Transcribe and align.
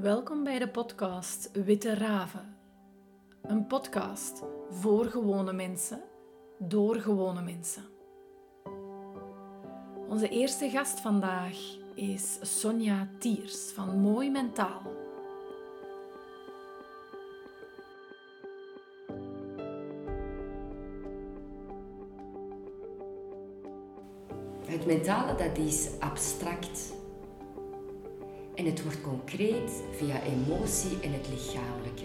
Welkom 0.00 0.44
bij 0.44 0.58
de 0.58 0.68
podcast 0.68 1.50
Witte 1.52 1.94
Raven. 1.94 2.56
Een 3.42 3.66
podcast 3.66 4.42
voor 4.70 5.04
gewone 5.04 5.52
mensen, 5.52 6.02
door 6.58 6.94
gewone 6.96 7.42
mensen. 7.42 7.84
Onze 10.08 10.28
eerste 10.28 10.70
gast 10.70 11.00
vandaag 11.00 11.56
is 11.94 12.38
Sonja 12.60 13.08
Tiers 13.18 13.72
van 13.72 13.98
Mooi 14.00 14.30
Mentaal. 14.30 14.82
Het 24.66 24.86
mentale 24.86 25.34
dat 25.34 25.58
is 25.58 25.90
abstract 25.98 26.97
en 28.58 28.64
het 28.64 28.82
wordt 28.82 29.00
concreet 29.00 29.82
via 29.92 30.22
emotie 30.22 31.00
en 31.00 31.12
het 31.12 31.28
lichamelijke. 31.28 32.04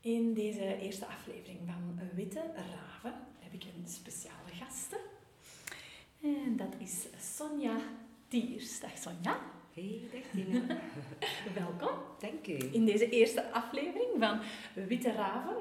In 0.00 0.34
deze 0.34 0.78
eerste 0.78 1.06
aflevering 1.06 1.58
van 1.66 2.00
Witte 2.14 2.42
Raven 2.54 3.14
heb 3.38 3.52
ik 3.52 3.64
een 3.64 3.88
speciale 3.88 4.52
gasten. 4.60 4.98
En 6.22 6.56
dat 6.56 6.74
is 6.78 7.06
Sonja 7.36 7.76
Tiers. 8.28 8.80
Dag 8.80 8.98
Sonja. 8.98 9.40
Hey, 9.74 10.00
dag 10.12 10.22
Tina. 10.32 10.80
Welkom 11.60 11.98
Dank 12.18 12.46
u. 12.46 12.68
in 12.72 12.84
deze 12.84 13.08
eerste 13.08 13.52
aflevering 13.52 14.10
van 14.18 14.40
Witte 14.86 15.12
Raven. 15.12 15.56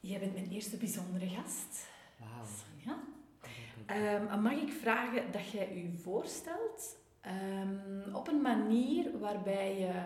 Jij 0.00 0.18
bent 0.18 0.34
mijn 0.34 0.50
eerste 0.50 0.76
bijzondere 0.76 1.28
gast. 1.28 1.91
Wauw. 2.22 2.44
Sonja. 2.44 2.98
Ehm, 3.86 4.42
mag 4.42 4.52
ik 4.52 4.72
vragen 4.72 5.32
dat 5.32 5.50
jij 5.50 5.82
u 5.82 5.98
voorstelt 5.98 6.96
ehm, 7.20 8.14
op 8.14 8.28
een 8.28 8.40
manier 8.40 9.18
waarbij 9.18 9.78
je 9.78 10.04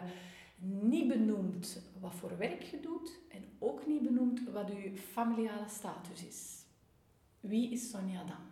niet 0.59 1.09
benoemt 1.09 1.83
wat 2.01 2.15
voor 2.15 2.39
werk 2.39 2.63
je 2.63 2.81
doet 2.81 3.19
en 3.29 3.45
ook 3.59 3.87
niet 3.87 4.03
benoemt 4.03 4.41
wat 4.53 4.71
uw 4.71 4.97
familiale 4.97 5.69
status 5.69 6.25
is. 6.27 6.65
Wie 7.41 7.71
is 7.71 7.91
Sonja 7.91 8.25
dan? 8.25 8.45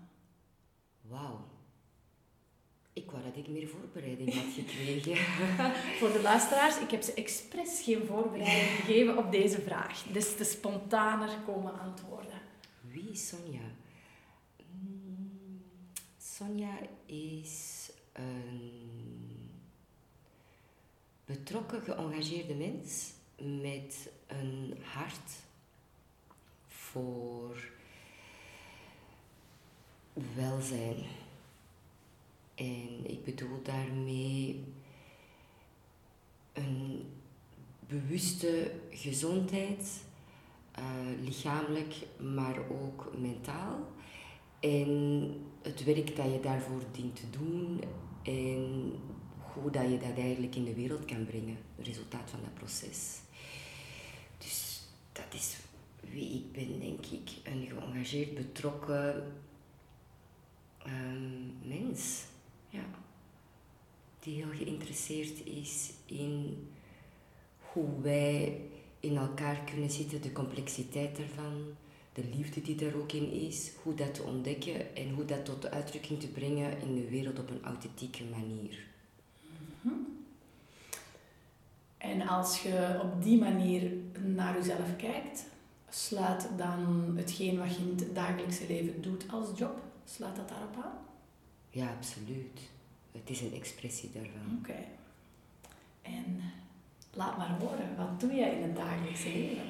Wauw. 1.00 1.52
Ik 2.92 3.10
wou 3.10 3.22
dat 3.22 3.36
ik 3.36 3.48
meer 3.48 3.68
voorbereiding 3.68 4.34
had 4.34 4.52
gekregen. 4.52 5.16
Voor 5.98 6.12
de 6.12 6.20
luisteraars, 6.22 6.80
ik 6.80 6.90
heb 6.90 7.02
ze 7.02 7.14
expres 7.14 7.82
geen 7.82 8.04
voorbereiding 8.06 8.70
gegeven 8.70 9.18
op 9.18 9.30
deze 9.30 9.60
vraag. 9.60 10.02
Dus 10.02 10.36
te 10.36 10.44
spontaner 10.44 11.38
komen 11.46 11.78
antwoorden. 11.78 12.43
Wie 12.94 13.10
is 13.10 13.28
Sonja? 13.28 13.66
Mm, 14.72 15.62
Sonja 16.18 16.78
is 17.06 17.90
een 18.12 19.50
betrokken, 21.24 21.82
geëngageerde 21.82 22.54
mens 22.54 23.12
met 23.36 24.10
een 24.26 24.78
hart 24.82 25.30
voor 26.66 27.70
welzijn. 30.34 31.04
En 32.54 33.10
ik 33.10 33.24
bedoel 33.24 33.62
daarmee 33.62 34.64
een 36.52 37.12
bewuste 37.86 38.72
gezondheid, 38.90 40.04
eh, 40.74 41.24
lichamelijk, 41.24 41.94
maar 42.18 42.58
ook 42.70 43.12
mentaal. 43.18 43.92
En 44.60 45.32
het 45.62 45.84
werk 45.84 46.16
dat 46.16 46.32
je 46.32 46.40
daarvoor 46.42 46.82
dient 46.92 47.16
te 47.16 47.30
doen 47.30 47.80
en 48.22 48.92
hoe 49.38 49.70
dat 49.70 49.90
je 49.90 49.98
dat 49.98 50.16
eigenlijk 50.16 50.54
in 50.54 50.64
de 50.64 50.74
wereld 50.74 51.04
kan 51.04 51.24
brengen, 51.24 51.56
het 51.76 51.86
resultaat 51.86 52.30
van 52.30 52.40
dat 52.40 52.54
proces. 52.54 53.20
Dus 54.38 54.88
dat 55.12 55.34
is 55.34 55.56
wie 56.00 56.34
ik 56.34 56.52
ben, 56.52 56.80
denk 56.80 57.06
ik. 57.06 57.30
Een 57.42 57.66
geëngageerd, 57.66 58.34
betrokken 58.34 59.32
ehm, 60.78 61.68
mens. 61.68 62.24
Ja. 62.68 62.84
Die 64.20 64.34
heel 64.34 64.52
geïnteresseerd 64.64 65.46
is 65.46 65.92
in 66.06 66.66
hoe 67.58 68.00
wij 68.00 68.60
in 69.04 69.16
elkaar 69.16 69.60
kunnen 69.72 69.90
zitten, 69.90 70.22
de 70.22 70.32
complexiteit 70.32 71.18
ervan, 71.18 71.62
de 72.12 72.24
liefde 72.36 72.62
die 72.62 72.86
er 72.86 72.96
ook 72.96 73.12
in 73.12 73.30
is, 73.30 73.70
hoe 73.82 73.94
dat 73.94 74.14
te 74.14 74.22
ontdekken 74.22 74.96
en 74.96 75.10
hoe 75.14 75.24
dat 75.24 75.44
tot 75.44 75.62
de 75.62 75.70
uitdrukking 75.70 76.20
te 76.20 76.28
brengen 76.28 76.80
in 76.80 76.94
de 76.94 77.08
wereld 77.08 77.38
op 77.38 77.50
een 77.50 77.64
authentieke 77.64 78.24
manier. 78.24 78.78
En 81.98 82.28
als 82.28 82.62
je 82.62 83.00
op 83.02 83.22
die 83.22 83.38
manier 83.38 83.92
naar 84.24 84.54
jezelf 84.54 84.96
kijkt, 84.96 85.46
sluit 85.88 86.48
dan 86.56 87.12
hetgeen 87.16 87.58
wat 87.58 87.76
je 87.76 87.82
in 87.82 87.96
het 87.96 88.14
dagelijkse 88.14 88.66
leven 88.68 89.02
doet 89.02 89.24
als 89.30 89.58
job, 89.58 89.82
sluit 90.04 90.36
dat 90.36 90.48
daarop 90.48 90.76
aan? 90.84 90.98
Ja, 91.70 91.94
absoluut. 91.96 92.60
Het 93.12 93.30
is 93.30 93.40
een 93.40 93.54
expressie 93.54 94.10
daarvan. 94.12 94.58
Oké. 94.58 94.76
Laat 97.16 97.38
maar 97.38 97.58
horen, 97.60 97.96
wat 97.96 98.20
doe 98.20 98.34
jij 98.34 98.56
in 98.56 98.62
het 98.62 98.76
dagelijkse 98.76 99.28
leven? 99.28 99.66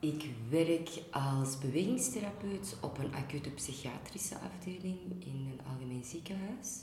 Ik 0.00 0.24
werk 0.48 0.90
als 1.10 1.58
bewegingstherapeut 1.58 2.76
op 2.80 2.98
een 2.98 3.14
acute 3.14 3.50
psychiatrische 3.50 4.34
afdeling 4.38 4.98
in 5.18 5.48
een 5.52 5.60
algemeen 5.72 6.04
ziekenhuis. 6.04 6.80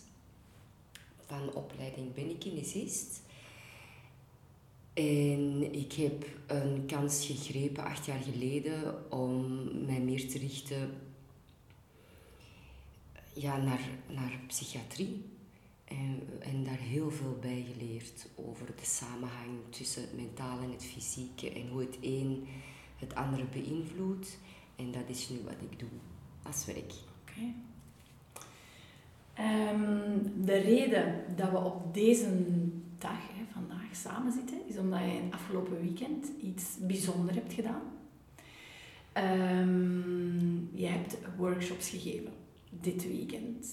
Van 1.26 1.54
opleiding 1.54 2.14
ben 2.14 2.30
ik 2.30 2.40
kinesist. 2.40 3.22
En 4.94 5.74
ik 5.74 5.94
heb 5.94 6.26
een 6.48 6.86
kans 6.86 7.26
gegrepen 7.26 7.84
acht 7.84 8.06
jaar 8.06 8.22
geleden 8.22 9.12
om 9.12 9.62
mij 9.86 10.00
meer 10.00 10.30
te 10.30 10.38
richten 10.38 10.94
ja, 13.34 13.58
naar, 13.58 13.90
naar 14.08 14.40
psychiatrie. 14.48 15.26
En, 15.92 16.28
en 16.40 16.64
daar 16.64 16.78
heel 16.78 17.12
veel 17.12 17.38
bij 17.42 17.66
geleerd 17.74 18.28
over 18.36 18.66
de 18.66 18.86
samenhang 18.86 19.50
tussen 19.70 20.02
het 20.02 20.16
mentale 20.16 20.64
en 20.64 20.72
het 20.72 20.86
fysieke 20.86 21.52
en 21.52 21.68
hoe 21.70 21.80
het 21.80 21.98
een 22.02 22.48
het 22.96 23.16
andere 23.16 23.46
beïnvloedt. 23.46 24.38
En 24.76 24.92
dat 24.92 25.04
is 25.08 25.30
nu 25.30 25.38
wat 25.44 25.72
ik 25.72 25.80
doe 25.80 25.90
als 26.44 26.66
werk. 26.66 26.94
Ehm, 29.34 30.18
de 30.46 30.58
reden 30.58 31.24
dat 31.36 31.50
we 31.50 31.58
op 31.58 31.94
deze 31.94 32.30
dag, 32.98 33.20
vandaag, 33.52 33.96
samen 33.96 34.32
zitten, 34.32 34.68
is 34.68 34.78
omdat 34.78 35.00
je 35.00 35.06
het 35.06 35.34
afgelopen 35.34 35.82
weekend 35.82 36.28
iets 36.42 36.64
bijzonders 36.80 37.38
hebt 37.38 37.54
gedaan. 37.54 37.82
Ehm 39.14 40.42
je 40.74 40.88
hebt 40.88 41.18
workshops 41.38 41.90
gegeven 41.90 42.32
dit 42.70 43.08
weekend. 43.08 43.68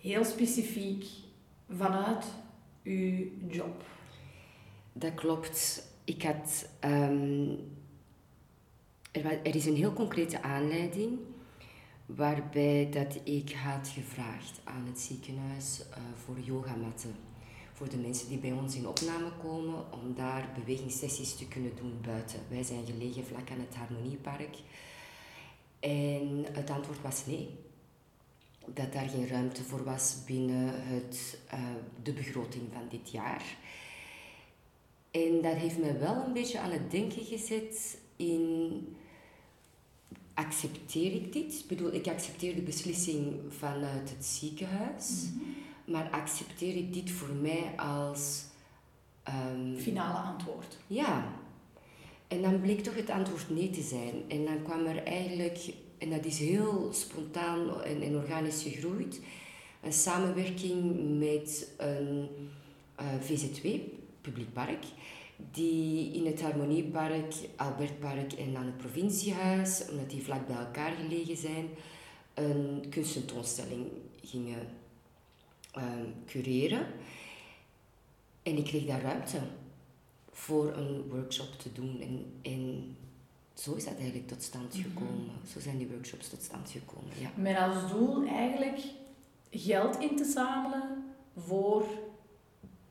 Heel 0.00 0.24
specifiek 0.24 1.04
vanuit 1.76 2.24
uw 2.82 3.26
job. 3.48 3.84
Dat 4.92 5.14
klopt. 5.14 5.86
Ik 6.04 6.22
had, 6.22 6.68
ehm, 6.80 7.50
er, 9.12 9.42
er 9.42 9.54
is 9.54 9.66
een 9.66 9.76
heel 9.76 9.92
concrete 9.92 10.42
aanleiding 10.42 11.18
waarbij 12.06 12.88
dat 12.90 13.20
ik 13.24 13.52
had 13.52 13.88
gevraagd 13.88 14.60
aan 14.64 14.86
het 14.86 15.00
ziekenhuis 15.00 15.82
eh, 15.90 15.96
voor 16.24 16.38
yogamatten. 16.40 17.14
Voor 17.72 17.88
de 17.88 17.96
mensen 17.96 18.28
die 18.28 18.38
bij 18.38 18.52
ons 18.52 18.76
in 18.76 18.88
opname 18.88 19.30
komen, 19.42 19.92
om 19.92 20.14
daar 20.14 20.48
bewegingssessies 20.54 21.36
te 21.36 21.48
kunnen 21.48 21.76
doen 21.76 21.98
buiten. 22.02 22.40
Wij 22.48 22.62
zijn 22.62 22.86
gelegen 22.86 23.24
vlak 23.24 23.50
aan 23.50 23.60
het 23.60 23.74
Harmoniepark. 23.74 24.56
En 25.80 26.44
het 26.52 26.70
antwoord 26.70 27.02
was 27.02 27.26
nee. 27.26 27.48
Dat 28.66 28.92
daar 28.92 29.08
geen 29.08 29.28
ruimte 29.28 29.62
voor 29.62 29.84
was 29.84 30.16
binnen 30.26 30.72
het, 30.74 31.38
eh, 31.50 31.58
de 32.02 32.12
begroting 32.12 32.62
van 32.72 32.88
dit 32.88 33.10
jaar. 33.10 33.42
En 35.10 35.42
dat 35.42 35.54
heeft 35.54 35.78
me 35.78 35.98
wel 35.98 36.24
een 36.26 36.32
beetje 36.32 36.58
aan 36.58 36.70
het 36.70 36.90
denken 36.90 37.24
gezet 37.24 37.98
in 38.16 38.96
accepteer 40.34 41.12
ik 41.12 41.32
dit? 41.32 41.58
Ik 41.58 41.66
bedoel, 41.68 41.92
ik 41.92 42.06
accepteer 42.06 42.54
de 42.54 42.62
beslissing 42.62 43.36
vanuit 43.48 44.10
het 44.10 44.24
ziekenhuis, 44.24 45.24
maar 45.84 46.10
accepteer 46.10 46.76
ik 46.76 46.92
dit 46.92 47.10
voor 47.10 47.34
mij 47.34 47.72
als 47.76 48.44
ehm, 49.22 49.76
Finale 49.76 50.18
antwoord. 50.18 50.78
ja. 50.86 51.36
En 52.28 52.42
dan 52.42 52.60
bleek 52.60 52.80
toch 52.80 52.94
het 52.94 53.10
antwoord 53.10 53.50
nee 53.50 53.70
te 53.70 53.82
zijn. 53.82 54.14
En 54.28 54.44
dan 54.44 54.62
kwam 54.62 54.86
er 54.86 55.02
eigenlijk, 55.02 55.58
en 55.98 56.10
dat 56.10 56.24
is 56.24 56.38
heel 56.38 56.88
spontaan 56.92 57.82
en, 57.82 58.02
en 58.02 58.16
organisch 58.16 58.62
gegroeid, 58.62 59.20
een 59.82 59.92
samenwerking 59.92 60.94
met 61.18 61.72
een 61.76 62.28
eh, 62.94 63.06
VZW, 63.20 63.66
Publiek 64.20 64.52
Park, 64.52 64.84
die 65.52 66.12
in 66.12 66.26
het 66.26 66.42
Harmoniepark, 66.42 67.34
Albertpark 67.56 68.32
en 68.32 68.56
aan 68.56 68.66
het 68.66 68.76
provinciehuis, 68.76 69.84
omdat 69.90 70.10
die 70.10 70.22
vlak 70.22 70.46
bij 70.46 70.56
elkaar 70.56 70.92
gelegen 70.92 71.36
zijn, 71.36 71.68
een 72.34 72.86
kunstentoonstelling 72.90 73.86
gingen 74.24 74.68
ehm, 75.72 76.04
cureren. 76.26 76.86
En 78.42 78.56
ik 78.56 78.64
kreeg 78.64 78.86
daar 78.86 79.02
ruimte 79.02 79.40
voor 80.32 80.72
een 80.72 81.02
workshop 81.08 81.58
te 81.58 81.72
doen. 81.72 82.00
En, 82.00 82.32
en 82.42 82.96
zo 83.60 83.74
is 83.74 83.84
dat 83.84 83.94
eigenlijk 83.96 84.28
tot 84.28 84.42
stand 84.42 84.74
Mhm. 84.74 84.82
gekomen. 84.82 85.30
Zo 85.52 85.60
zijn 85.60 85.78
die 85.78 85.86
workshops 85.88 86.28
tot 86.28 86.42
stand 86.42 86.70
gekomen, 86.70 87.10
ja. 87.20 87.30
Met 87.34 87.56
als 87.56 87.90
doel 87.92 88.26
eigenlijk 88.26 88.80
geld 89.50 89.96
in 89.98 90.16
te 90.16 90.24
zamelen 90.24 91.04
voor 91.36 91.84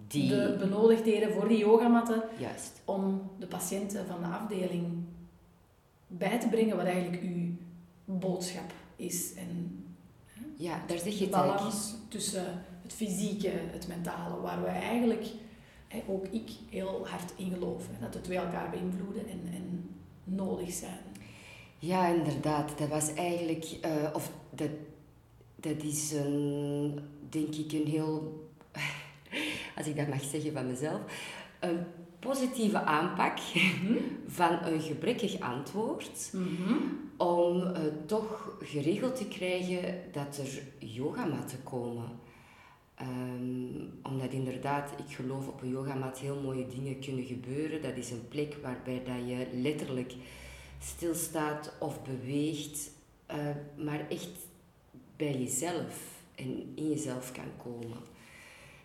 Die, 0.08 0.30
de 0.30 0.56
benodigdheden, 0.60 1.34
voor 1.34 1.48
die 1.48 1.58
yogamatten, 1.58 2.24
juist. 2.38 2.82
om 2.86 3.22
de 3.40 3.48
patiënten 3.48 4.06
van 4.06 4.22
de 4.22 4.28
afdeling 4.28 4.86
bij 6.08 6.40
te 6.40 6.48
brengen 6.48 6.78
wat 6.78 6.86
eigenlijk 6.86 7.22
uw 7.24 7.48
boodschap 8.06 8.72
is. 8.96 9.34
En 9.34 9.82
Ja, 10.56 10.82
daar 10.88 10.98
zeg 11.00 11.14
je 11.18 11.26
het 11.26 11.34
eigenlijk. 11.34 11.58
balans 11.58 11.94
tussen 12.08 12.64
het 12.84 12.94
fysieke, 12.94 13.52
het 13.54 13.88
mentale, 13.88 14.42
waar 14.42 14.62
we 14.62 14.68
eigenlijk, 14.68 15.26
hè, 15.88 16.04
ook 16.08 16.28
ik, 16.28 16.50
heel 16.70 17.08
hard 17.08 17.34
in 17.36 17.52
geloof. 17.52 17.88
Hè, 17.92 18.00
dat 18.00 18.14
de 18.14 18.22
twee 18.22 18.38
elkaar 18.38 18.70
beïnvloeden 18.70 19.28
en, 19.28 19.42
en 19.54 19.90
nodig 20.28 20.72
zijn. 20.72 21.06
Ja, 21.80 22.08
inderdaad. 22.08 22.78
Dat 22.78 22.88
was 22.88 23.14
eigenlijk, 23.14 23.66
eh, 23.82 24.10
of 24.14 24.32
dat, 24.50 24.70
dat 25.56 25.84
is 25.84 26.12
een, 26.12 27.00
denk 27.30 27.56
ik 27.56 27.72
een 27.72 27.88
heel, 27.88 28.48
als 29.78 29.88
ik 29.88 29.96
dat 29.96 30.08
mag 30.08 30.24
zeggen 30.24 30.54
van 30.54 30.68
mezelf, 30.68 31.00
een 31.60 31.80
positieve 32.20 32.80
aanpak 32.80 33.40
van 34.28 34.64
een 34.64 34.82
gebrekkig 34.82 35.40
antwoord 35.40 36.34
om 37.18 37.62
eh, 37.62 37.82
toch 38.06 38.58
geregeld 38.62 39.16
te 39.16 39.28
krijgen 39.28 40.02
dat 40.12 40.38
er 40.38 40.62
yogamatten 40.88 41.64
komen. 41.64 42.10
Ehm, 42.98 43.86
omdat 44.04 44.32
inderdaad, 44.32 44.92
ik 44.92 45.16
geloof 45.16 45.48
op 45.48 45.62
een 45.62 45.70
yogamat 45.70 46.18
heel 46.18 46.42
mooie 46.42 46.68
dingen 46.68 47.00
kunnen 47.00 47.26
gebeuren. 47.26 47.82
Dat 47.82 47.96
is 47.96 48.12
een 48.12 48.28
plek 48.28 48.56
waarbij 48.62 49.04
dat 49.04 49.28
je 49.28 49.48
letterlijk 49.54 50.14
stilstaat 50.80 51.74
of 51.80 52.04
beweegt, 52.04 52.92
eh, 53.26 53.38
maar 53.76 54.10
echt 54.10 54.30
bij 55.16 55.40
jezelf 55.40 56.22
en 56.36 56.72
in 56.76 56.90
jezelf 56.90 57.32
kan 57.32 57.52
komen. 57.64 57.98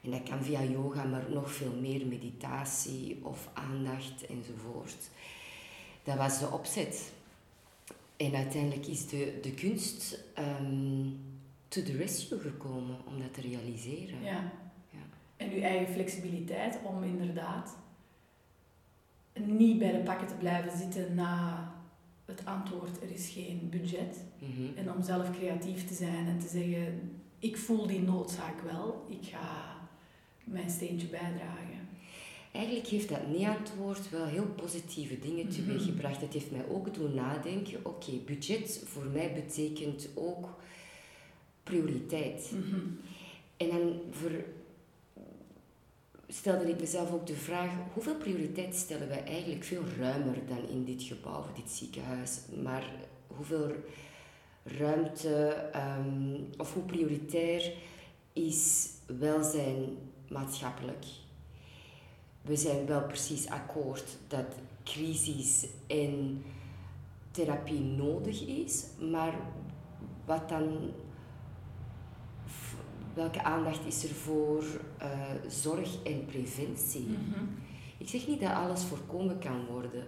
En 0.03 0.11
dat 0.11 0.23
kan 0.23 0.43
via 0.43 0.63
yoga, 0.63 1.05
maar 1.05 1.25
nog 1.31 1.53
veel 1.53 1.75
meer 1.81 2.07
meditatie 2.07 3.19
of 3.23 3.49
aandacht 3.53 4.27
enzovoort. 4.27 5.11
Dat 6.05 6.17
was 6.17 6.39
de 6.39 6.51
opzet. 6.51 7.13
En 8.17 8.35
uiteindelijk 8.35 8.87
is 8.87 9.07
de, 9.07 9.39
de 9.43 9.53
kunst 9.53 10.25
ehm 10.35 11.31
to 11.73 11.83
the 11.83 11.97
rescue 11.97 12.39
gekomen 12.39 12.97
om 13.07 13.21
dat 13.21 13.35
te 13.35 13.41
realiseren. 13.41 14.23
Ja. 14.23 14.53
Ja. 14.91 14.99
En 15.37 15.53
uw 15.53 15.61
eigen 15.61 15.93
flexibiliteit 15.95 16.79
om 16.85 17.03
inderdaad 17.03 17.77
niet 19.45 19.79
bij 19.79 19.93
de 19.93 19.99
pakken 19.99 20.27
te 20.27 20.35
blijven 20.35 20.79
zitten 20.79 21.15
na 21.15 21.67
het 22.25 22.45
antwoord, 22.45 23.03
er 23.03 23.11
is 23.11 23.29
geen 23.29 23.69
budget. 23.71 24.25
Mhm. 24.39 24.79
En 24.79 24.93
om 24.93 25.03
zelf 25.03 25.31
creatief 25.31 25.87
te 25.87 25.95
zijn 25.95 26.27
en 26.27 26.39
te 26.39 26.49
zeggen, 26.49 27.11
ik 27.39 27.57
voel 27.57 27.87
die 27.87 28.03
noodzaak 28.03 28.61
wel, 28.61 29.07
ik 29.09 29.29
ga 29.29 29.77
mijn 30.45 30.71
steentje 30.71 31.07
bijdragen. 31.07 31.81
Eigenlijk 32.53 32.87
heeft 32.87 33.09
dat 33.09 33.29
nee-antwoord 33.29 34.11
wel 34.11 34.25
heel 34.27 34.47
positieve 34.47 35.19
dingen 35.19 35.45
Mhm. 35.47 35.55
teweeggebracht. 35.55 36.21
Het 36.21 36.33
heeft 36.33 36.51
mij 36.51 36.69
ook 36.69 36.95
doen 36.95 37.15
nadenken, 37.15 37.87
oké, 37.87 38.13
budget 38.27 38.83
voor 38.87 39.05
mij 39.05 39.33
betekent 39.33 40.09
ook 40.15 40.61
prioriteit. 41.73 42.51
En 43.57 43.69
dan 43.69 44.01
voor, 44.11 44.31
stelde 46.29 46.69
ik 46.69 46.81
mezelf 46.81 47.13
ook 47.13 47.27
de 47.27 47.35
vraag, 47.35 47.71
hoeveel 47.93 48.15
prioriteit 48.17 48.75
stellen 48.75 49.09
wij 49.09 49.25
eigenlijk 49.25 49.65
veel 49.65 49.83
ruimer 49.99 50.37
dan 50.47 50.69
in 50.69 50.85
dit 50.85 51.03
gebouw, 51.03 51.39
of 51.39 51.53
dit 51.53 51.71
ziekenhuis, 51.71 52.39
maar 52.63 52.91
hoeveel 53.27 53.71
ruimte 54.63 55.47
ehm, 55.73 56.35
of 56.57 56.75
hoe 56.75 56.83
prioritair 56.83 57.73
is 58.33 58.89
welzijn 59.19 59.97
maatschappelijk? 60.29 61.05
We 62.43 62.57
zijn 62.57 62.87
wel 62.87 63.03
precies 63.03 63.49
akkoord 63.49 64.17
dat 64.29 64.47
crisis 64.85 65.67
en 65.87 66.45
therapie 67.31 67.81
nodig 67.81 68.47
is, 68.47 68.85
maar 69.11 69.35
wat 70.25 70.49
dan 70.49 70.93
welke 73.15 73.43
aandacht 73.43 73.87
is 73.87 74.05
er 74.05 74.15
voor 74.15 74.65
eh, 74.99 75.11
zorg 75.49 76.03
en 76.03 76.27
preventie? 76.27 77.07
Mhm. 77.07 77.45
Ik 77.99 78.09
zeg 78.09 78.27
niet 78.27 78.41
dat 78.41 78.53
alles 78.53 78.83
voorkomen 78.83 79.39
kan 79.39 79.67
worden, 79.67 80.07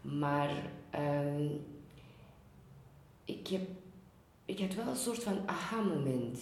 maar 0.00 0.50
ehm, 0.90 1.46
ik, 3.24 3.48
heb, 3.48 3.62
ik 4.44 4.58
had 4.58 4.74
wel 4.74 4.86
een 4.86 4.96
soort 4.96 5.22
van 5.22 5.40
aha-moment. 5.46 6.40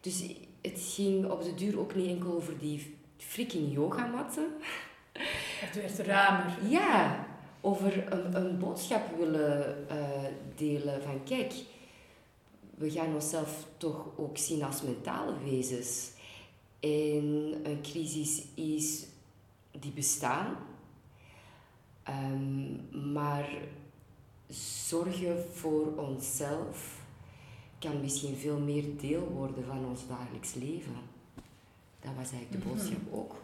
Dus 0.00 0.24
het 0.60 0.80
ging 0.94 1.30
op 1.30 1.42
de 1.42 1.54
duur 1.54 1.78
ook 1.78 1.94
niet 1.94 2.08
enkel 2.08 2.32
over 2.32 2.58
die 2.58 2.96
freaking 3.16 3.74
yogamatten. 3.74 4.46
Het 5.60 5.74
werd 5.74 5.98
ruimer. 5.98 6.52
Ja, 6.68 7.26
over 7.60 8.12
een, 8.12 8.36
een 8.36 8.58
boodschap 8.58 9.16
willen 9.18 9.88
eh, 9.88 9.96
delen 10.56 11.02
van 11.02 11.22
kijk, 11.24 11.52
we 12.76 12.90
gaan 12.90 13.14
onszelf 13.14 13.66
toch 13.76 14.06
ook 14.16 14.38
zien 14.38 14.62
als 14.62 14.82
mentale 14.82 15.38
wezens. 15.44 16.10
En 16.80 17.54
een 17.62 17.78
crisis 17.82 18.42
is 18.54 19.06
die 19.80 19.92
bestaan. 19.92 20.56
Ehm, 22.02 23.12
maar 23.12 23.48
zorgen 24.88 25.44
voor 25.52 25.96
onszelf 25.96 27.04
kan 27.78 28.00
misschien 28.00 28.36
veel 28.36 28.58
meer 28.58 28.84
deel 29.00 29.28
worden 29.28 29.64
van 29.64 29.84
ons 29.86 30.06
dagelijks 30.08 30.54
leven. 30.54 30.94
Dat 32.00 32.10
was 32.16 32.30
eigenlijk 32.32 32.50
de 32.52 32.58
Mhm. 32.58 32.68
boodschap 32.68 33.12
ook. 33.12 33.34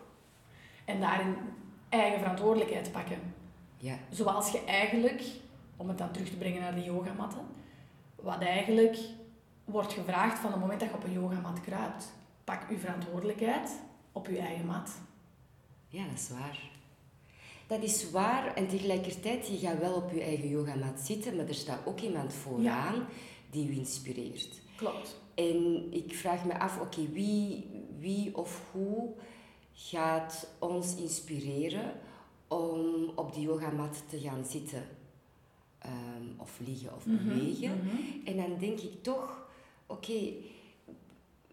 En 0.85 1.01
daarin 1.01 1.35
eigen 1.89 2.19
verantwoordelijkheid 2.21 2.93
pakken. 2.93 3.19
Ja. 3.77 3.99
Zoals 4.11 4.51
je 4.51 4.65
eigenlijk, 4.65 5.23
om 5.77 5.89
het 5.89 5.99
dan 5.99 6.13
terug 6.13 6.29
te 6.29 6.37
brengen 6.37 6.61
naar 6.61 6.75
de 6.75 6.83
yogamatten, 6.85 7.47
wat 8.17 8.41
eigenlijk 8.41 8.97
wordt 9.65 9.93
gevraagd 9.93 10.39
van 10.39 10.51
het 10.53 10.61
moment 10.61 10.81
dat 10.81 10.89
je 10.89 10.95
op 10.95 11.05
een 11.05 11.13
yogamat 11.13 11.61
kruipt. 11.61 12.13
Pak 12.45 12.69
uw 12.71 12.77
verantwoordelijkheid 12.79 13.71
op 14.13 14.27
uw 14.27 14.37
eigen 14.37 14.67
mat. 14.67 14.91
Ja, 15.89 16.05
dat 16.05 16.19
is 16.19 16.29
waar. 16.31 16.71
Dat 17.67 17.83
is 17.83 18.11
waar 18.11 18.55
en 18.55 18.69
tegelijkertijd, 18.69 19.47
je 19.49 19.59
gaat 19.59 19.79
wel 19.79 19.95
op 19.95 20.11
je 20.13 20.23
eigen 20.23 20.49
yogamat 20.49 21.01
zitten, 21.01 21.37
maar 21.37 21.49
er 21.49 21.55
staat 21.55 21.87
ook 21.87 22.01
iemand 22.01 22.33
vooraan 22.33 23.07
die 23.51 23.69
u 23.69 23.77
inspireert. 23.77 24.61
Klopt. 24.77 25.21
En 25.35 25.87
ik 25.93 26.15
vraag 26.15 26.45
me 26.45 26.59
af, 26.59 26.81
oké, 26.81 27.09
wie, 27.13 27.67
wie 27.99 28.37
of 28.37 28.63
hoe 28.73 29.11
gaat 29.73 30.49
ons 30.59 30.97
inspireren 30.97 31.93
om 32.49 33.11
op 33.15 33.35
die 33.35 33.43
yogamat 33.43 34.03
te 34.09 34.21
gaan 34.21 34.45
zitten? 34.45 34.83
Ehm, 35.79 36.25
of 36.37 36.59
liggen 36.67 36.95
of 36.95 37.07
Mhm, 37.07 37.29
bewegen. 37.29 37.77
mhm. 37.85 37.97
En 38.29 38.37
dan 38.37 38.59
denk 38.59 38.79
ik 38.81 39.03
toch, 39.03 39.42
oké, 39.87 40.33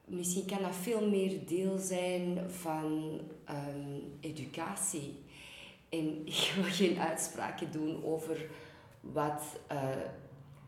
misschien 0.05 0.45
kan 0.45 0.62
dat 0.62 0.75
veel 0.75 1.09
meer 1.09 1.45
deel 1.45 1.77
zijn 1.77 2.50
van 2.50 3.19
ehm, 3.45 4.00
educatie. 4.19 5.24
En 5.89 6.21
ik 6.25 6.51
wil 6.55 6.63
geen 6.63 7.00
uitspraken 7.00 7.71
doen 7.71 8.03
over 8.03 8.45
wat 9.01 9.43
eh, 9.67 9.88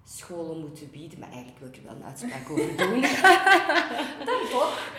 scholen 0.03 0.59
moeten 0.59 0.89
bieden, 0.91 1.19
maar 1.19 1.31
eigenlijk 1.31 1.59
wil 1.59 1.67
ik 1.67 1.75
er 1.75 1.83
wel 1.83 1.95
een 1.95 2.03
uitspraak 2.03 2.49
over 2.49 2.77
doen. 2.87 3.01
Dan 4.27 4.49
toch? 4.49 4.91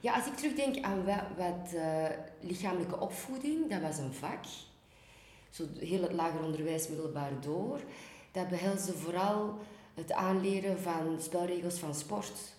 Ja, 0.00 0.14
als 0.14 0.26
ik 0.26 0.34
terugdenk 0.36 0.84
aan 0.84 1.04
wat, 1.04 1.22
wat 1.36 1.72
eh, 1.74 2.04
lichamelijke 2.40 3.00
opvoeding, 3.00 3.70
dat 3.70 3.80
was 3.80 3.98
een 3.98 4.12
vak. 4.12 4.44
Zo 5.50 5.64
heel 5.78 6.02
het 6.02 6.12
lager 6.12 6.44
onderwijs 6.44 6.88
middelbaar 6.88 7.40
door. 7.40 7.80
Dat 8.32 8.48
behelsde 8.48 8.92
vooral 8.92 9.58
het 9.96 10.12
aanleren 10.12 10.78
van 10.80 11.16
spelregels 11.20 11.78
van 11.78 11.94
sport. 11.94 12.54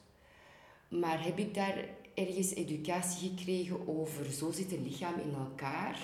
Maar 0.88 1.24
heb 1.24 1.38
ik 1.38 1.54
daar 1.54 1.86
ergens 2.14 2.54
educatie 2.54 3.30
gekregen 3.36 3.88
over 3.88 4.26
zo 4.32 4.52
zit 4.52 4.72
een 4.72 4.84
lichaam 4.84 5.14
in 5.20 5.34
elkaar? 5.40 6.00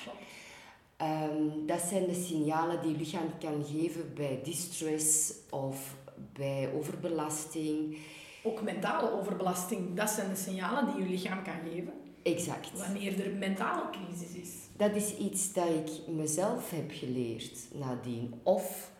Ehm, 0.97 1.65
dat 1.65 1.81
zijn 1.81 2.05
de 2.07 2.23
signalen 2.27 2.81
die 2.81 2.91
je 2.91 2.97
lichaam 2.97 3.37
kan 3.39 3.63
geven 3.65 4.13
bij 4.13 4.39
distress 4.43 5.33
of 5.49 5.95
bij 6.33 6.69
overbelasting. 6.73 7.97
Ook 8.43 8.61
mentale 8.61 9.11
overbelasting, 9.11 9.95
dat 9.95 10.09
zijn 10.09 10.29
de 10.29 10.35
signalen 10.35 10.93
die 10.95 11.03
je 11.03 11.09
lichaam 11.09 11.43
kan 11.43 11.53
geven 11.71 11.93
Exact. 12.23 12.77
wanneer 12.79 13.19
er 13.19 13.25
een 13.31 13.37
mentale 13.37 13.89
crisis 13.89 14.35
is. 14.41 14.49
Dat 14.77 14.95
is 14.95 15.15
iets 15.17 15.53
dat 15.53 15.67
ik 15.69 16.07
mezelf 16.15 16.69
heb 16.69 16.91
geleerd 16.93 17.59
nadien. 17.73 18.39
Of 18.43 18.91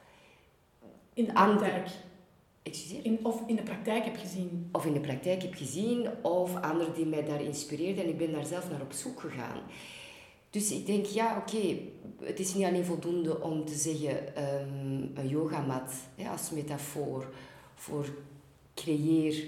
In 1.14 1.26
de 1.26 1.34
Andere- 1.34 1.70
praktijk. 1.70 1.90
Excuseer? 2.64 3.06
In, 3.06 3.20
of 3.26 3.42
in 3.48 3.56
de 3.56 3.64
praktijk 3.64 4.04
heb 4.06 4.18
gezien. 4.18 4.70
Of 4.72 4.86
in 4.86 4.94
de 4.94 5.00
praktijk 5.00 5.42
heb 5.42 5.54
gezien, 5.54 6.10
of 6.22 6.56
anderen 6.62 6.94
die 6.94 7.06
mij 7.06 7.26
daar 7.26 7.42
inspireerden 7.44 8.04
en 8.04 8.10
ik 8.10 8.18
ben 8.18 8.32
daar 8.32 8.46
zelf 8.46 8.70
naar 8.70 8.82
op 8.82 8.92
zoek 8.92 9.20
gegaan. 9.20 9.62
Dus 10.50 10.72
ik 10.72 10.86
denk, 10.86 11.06
ja, 11.06 11.38
oké, 11.38 11.78
het 12.24 12.40
is 12.40 12.54
niet 12.54 12.66
alleen 12.66 12.86
voldoende 12.86 13.42
om 13.42 13.66
te 13.66 13.76
zeggen 13.76 14.44
um, 14.44 15.12
een 15.14 15.28
yogamat 15.28 15.92
hè, 16.16 16.30
als 16.30 16.50
metafoor 16.52 17.34
voor 17.76 18.06
creëer 18.74 19.44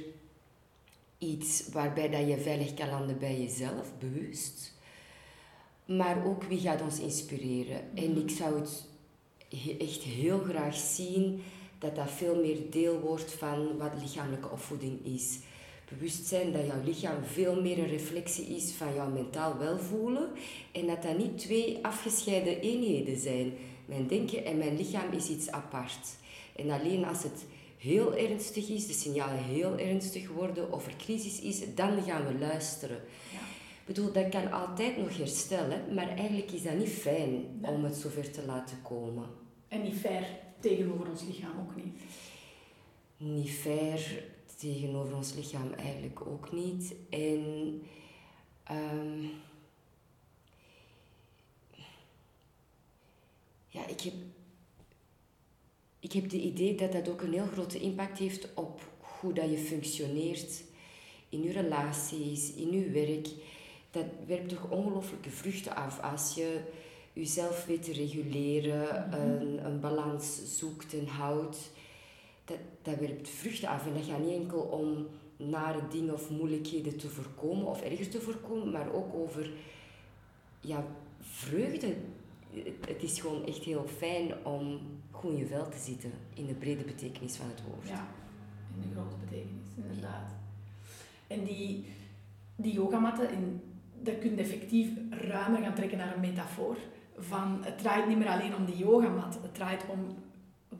iets 1.17 1.69
waarbij 1.69 2.09
dat 2.09 2.27
je 2.27 2.37
veilig 2.37 2.73
kan 2.73 2.89
landen 2.89 3.17
bij 3.19 3.41
jezelf, 3.41 3.91
bewust. 3.99 4.73
Maar 5.85 6.25
ook 6.25 6.43
wie 6.43 6.59
gaat 6.59 6.81
ons 6.81 6.99
inspireren. 6.99 7.81
En 7.95 8.11
Mhm. 8.11 8.19
ik 8.19 8.29
zou 8.29 8.59
het 8.59 8.85
echt 9.79 10.01
heel 10.01 10.39
graag 10.39 10.75
zien 10.75 11.41
dat 11.79 11.95
dat 11.95 12.11
veel 12.11 12.35
meer 12.35 12.57
deel 12.69 12.99
wordt 12.99 13.33
van 13.33 13.77
wat 13.77 13.91
lichamelijke 14.01 14.49
opvoeding 14.49 15.05
is. 15.05 15.39
Bewustzijn 15.89 16.51
dat 16.51 16.65
jouw 16.65 16.83
lichaam 16.83 17.23
veel 17.23 17.61
meer 17.61 17.79
een 17.79 17.87
reflectie 17.87 18.45
is 18.45 18.71
van 18.71 18.93
jouw 18.93 19.09
mentaal 19.09 19.57
welvoelen 19.57 20.29
en 20.71 20.87
dat 20.87 21.01
dat 21.03 21.17
niet 21.17 21.37
twee 21.37 21.79
afgescheiden 21.81 22.59
eenheden 22.59 23.17
zijn. 23.19 23.53
Mijn 23.85 24.07
denken 24.07 24.45
en 24.45 24.57
mijn 24.57 24.77
lichaam 24.77 25.11
is 25.11 25.29
iets 25.29 25.51
apart. 25.51 26.15
En 26.55 26.69
alleen 26.69 27.05
als 27.05 27.23
het 27.23 27.45
heel 27.77 28.15
ernstig 28.15 28.69
is, 28.69 28.87
de 28.87 28.93
signalen 28.93 29.43
heel 29.43 29.77
ernstig 29.77 30.29
worden 30.29 30.71
of 30.71 30.85
er 30.87 30.95
crisis 30.95 31.41
is, 31.41 31.61
dan 31.75 32.03
gaan 32.03 32.25
we 32.27 32.39
luisteren. 32.39 32.97
Ja. 33.31 33.39
Ik 33.79 33.93
bedoel, 33.93 34.11
dat 34.11 34.29
kan 34.29 34.51
altijd 34.51 34.97
nog 34.97 35.17
herstellen, 35.17 35.93
maar 35.93 36.07
eigenlijk 36.17 36.51
is 36.51 36.63
dat 36.63 36.77
niet 36.77 36.89
fijn 36.89 37.59
Nee. 37.61 37.71
om 37.71 37.83
het 37.83 37.95
zover 37.95 38.31
te 38.31 38.45
laten 38.45 38.77
komen. 38.81 39.25
En 39.67 39.81
niet 39.81 39.95
fair 39.95 40.23
tegenover 40.59 41.09
ons 41.09 41.23
lichaam 41.23 41.59
ook 41.59 41.75
niet. 41.75 42.01
Niet 43.17 43.49
fair 43.49 44.23
tegenover 44.55 45.15
ons 45.15 45.33
lichaam 45.33 45.73
eigenlijk 45.73 46.27
ook 46.27 46.51
niet. 46.51 46.95
En 47.09 47.81
ehm, 48.63 49.23
ja, 53.67 53.87
ik 53.87 54.01
heb, 54.01 54.13
ik 55.99 56.11
heb 56.11 56.29
de 56.29 56.41
idee 56.41 56.75
dat 56.75 56.91
dat 56.91 57.09
ook 57.09 57.21
een 57.21 57.33
heel 57.33 57.47
grote 57.47 57.79
impact 57.79 58.17
heeft 58.17 58.53
op 58.53 58.81
hoe 58.99 59.33
dat 59.33 59.49
je 59.49 59.57
functioneert 59.57 60.63
in 61.29 61.43
je 61.43 61.51
relaties, 61.51 62.53
in 62.53 62.71
je 62.71 62.89
werk. 62.89 63.27
Dat 63.91 64.05
werpt 64.27 64.49
toch 64.49 64.69
ongelooflijke 64.69 65.29
vruchten 65.29 65.75
af 65.75 65.99
als 65.99 66.35
je 66.35 66.61
jezelf 67.15 67.65
weet 67.65 67.83
te 67.83 67.93
reguleren, 67.93 69.07
Mhm. 69.09 69.19
een, 69.21 69.65
een 69.65 69.79
balans 69.79 70.57
zoekt 70.57 70.93
en 70.93 71.07
houdt. 71.07 71.71
Dat, 72.45 72.57
dat 72.81 72.97
werpt 72.99 73.29
vruchten 73.29 73.69
af. 73.69 73.87
En 73.87 73.93
dat 73.93 74.03
gaat 74.05 74.19
niet 74.19 74.33
enkel 74.35 74.59
om 74.59 75.07
nare 75.37 75.79
dingen 75.91 76.13
of 76.13 76.29
moeilijkheden 76.29 76.97
te 76.97 77.09
voorkomen 77.09 77.65
of 77.65 77.81
erger 77.81 78.09
te 78.09 78.21
voorkomen, 78.21 78.71
maar 78.71 78.93
ook 78.93 79.13
over 79.13 79.49
ja, 80.59 80.85
vreugde. 81.21 81.95
Het, 82.53 82.87
het 82.87 83.03
is 83.03 83.19
gewoon 83.19 83.45
echt 83.45 83.63
heel 83.63 83.85
fijn 83.97 84.45
om 84.45 84.79
goed 85.11 85.31
in 85.31 85.37
je 85.37 85.45
vel 85.45 85.69
te 85.69 85.77
zitten, 85.77 86.11
in 86.33 86.45
de 86.45 86.53
brede 86.53 86.83
betekenis 86.83 87.35
van 87.35 87.47
het 87.47 87.61
woord. 87.67 87.87
Ja, 87.87 88.07
in 88.75 88.81
de 88.89 88.95
grote 88.95 89.15
betekenis, 89.15 89.67
inderdaad. 89.75 90.31
En 91.27 91.43
die, 91.43 91.85
die 92.55 92.73
yogamatten, 92.73 93.31
in, 93.31 93.61
dat 94.01 94.19
kun 94.19 94.29
je 94.29 94.41
effectief 94.41 94.87
ruimer 95.09 95.61
gaan 95.61 95.75
trekken 95.75 95.97
naar 95.97 96.13
een 96.13 96.19
metafoor. 96.19 96.77
Van, 97.17 97.63
het 97.63 97.77
draait 97.77 98.07
niet 98.07 98.17
meer 98.17 98.29
alleen 98.29 98.55
om 98.55 98.65
die 98.65 98.77
yogamat. 98.77 99.39
Het 99.41 99.53
draait 99.53 99.85
om 99.87 99.99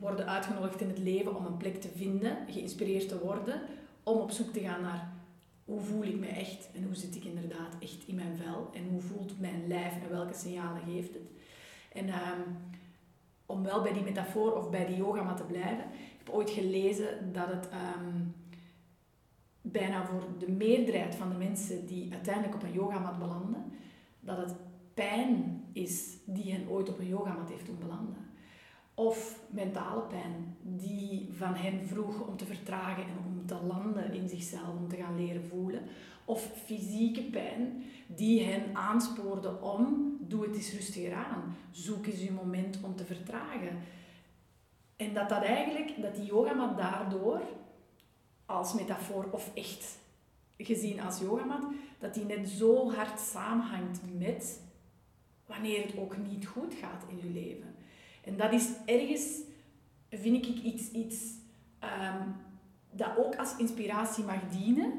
worden 0.00 0.26
uitgenodigd 0.26 0.80
in 0.80 0.88
het 0.88 0.98
leven 0.98 1.36
om 1.36 1.46
een 1.46 1.56
plek 1.56 1.80
te 1.80 1.88
vinden, 1.94 2.36
geïnspireerd 2.48 3.08
te 3.08 3.18
worden, 3.18 3.60
om 4.02 4.18
op 4.18 4.30
zoek 4.30 4.52
te 4.52 4.60
gaan 4.60 4.82
naar 4.82 5.12
hoe 5.64 5.80
voel 5.80 6.02
ik 6.02 6.18
me 6.18 6.26
echt 6.26 6.68
en 6.74 6.84
hoe 6.84 6.94
zit 6.94 7.16
ik 7.16 7.24
inderdaad 7.24 7.74
echt 7.78 8.06
in 8.06 8.14
mijn 8.14 8.36
vel 8.36 8.70
en 8.72 8.88
hoe 8.90 9.00
voelt 9.00 9.40
mijn 9.40 9.66
lijf 9.66 9.92
en 10.02 10.10
welke 10.10 10.34
signalen 10.34 10.82
geeft 10.82 11.14
het. 11.14 11.30
En 11.92 12.08
ehm, 12.08 12.40
om 13.46 13.62
wel 13.62 13.82
bij 13.82 13.92
die 13.92 14.02
metafoor 14.02 14.52
of 14.52 14.70
bij 14.70 14.86
die 14.86 14.96
yogamat 14.96 15.36
te 15.36 15.42
blijven, 15.42 15.84
ik 15.92 16.18
heb 16.18 16.30
ooit 16.30 16.50
gelezen 16.50 17.32
dat 17.32 17.48
het 17.48 17.68
ehm, 17.68 18.22
bijna 19.60 20.06
voor 20.06 20.24
de 20.38 20.50
meerderheid 20.50 21.14
van 21.14 21.28
de 21.28 21.36
mensen 21.36 21.86
die 21.86 22.12
uiteindelijk 22.12 22.54
op 22.54 22.62
een 22.62 22.72
yogamat 22.72 23.18
belanden, 23.18 23.72
dat 24.20 24.36
het 24.36 24.54
pijn 24.96 25.64
is 25.72 26.16
die 26.24 26.52
hen 26.52 26.68
ooit 26.68 26.88
op 26.88 26.98
een 26.98 27.06
yogamat 27.06 27.48
heeft 27.48 27.66
doen 27.66 27.78
belanden. 27.78 28.30
Of 28.94 29.40
mentale 29.50 30.00
pijn 30.00 30.56
die 30.62 31.28
van 31.32 31.54
hen 31.54 31.86
vroeg 31.86 32.26
om 32.26 32.36
te 32.36 32.44
vertragen 32.46 33.02
en 33.02 33.18
om 33.26 33.46
te 33.46 33.58
landen 33.66 34.12
in 34.12 34.28
zichzelf, 34.28 34.76
om 34.78 34.88
te 34.88 34.96
gaan 34.96 35.16
leren 35.16 35.44
voelen. 35.44 35.82
Of 36.24 36.50
fysieke 36.64 37.22
pijn 37.22 37.84
die 38.06 38.44
hen 38.44 38.76
aanspoorde 38.76 39.60
om, 39.60 40.16
doe 40.20 40.46
het 40.46 40.56
eens 40.56 40.72
rustiger 40.72 41.14
aan, 41.14 41.56
zoek 41.70 42.06
eens 42.06 42.22
je 42.22 42.32
moment 42.32 42.78
om 42.82 42.96
te 42.96 43.04
vertragen. 43.04 43.78
En 44.96 45.14
dat 45.14 45.28
dat 45.28 45.42
eigenlijk, 45.42 46.02
dat 46.02 46.14
die 46.14 46.24
yogamat 46.24 46.76
daardoor, 46.76 47.40
als 48.46 48.74
metafoor 48.74 49.28
of 49.30 49.50
echt 49.54 49.98
gezien 50.58 51.00
als 51.00 51.20
yogamat, 51.20 51.64
dat 51.98 52.14
die 52.14 52.24
net 52.24 52.48
zo 52.48 52.92
hard 52.92 53.20
samenhangt 53.20 54.00
met 54.18 54.64
wanneer 55.46 55.82
het 55.82 55.98
ook 55.98 56.16
niet 56.16 56.46
goed 56.46 56.74
gaat 56.74 57.04
in 57.08 57.16
je 57.16 57.40
leven. 57.40 57.74
En 58.24 58.36
dat 58.36 58.52
is 58.52 58.68
ergens, 58.86 59.40
vind 60.10 60.46
ik, 60.46 60.62
iets, 60.62 60.90
iets 60.90 61.16
ehm, 61.78 62.28
dat 62.90 63.16
ook 63.16 63.36
als 63.36 63.56
inspiratie 63.56 64.24
mag 64.24 64.48
dienen. 64.50 64.92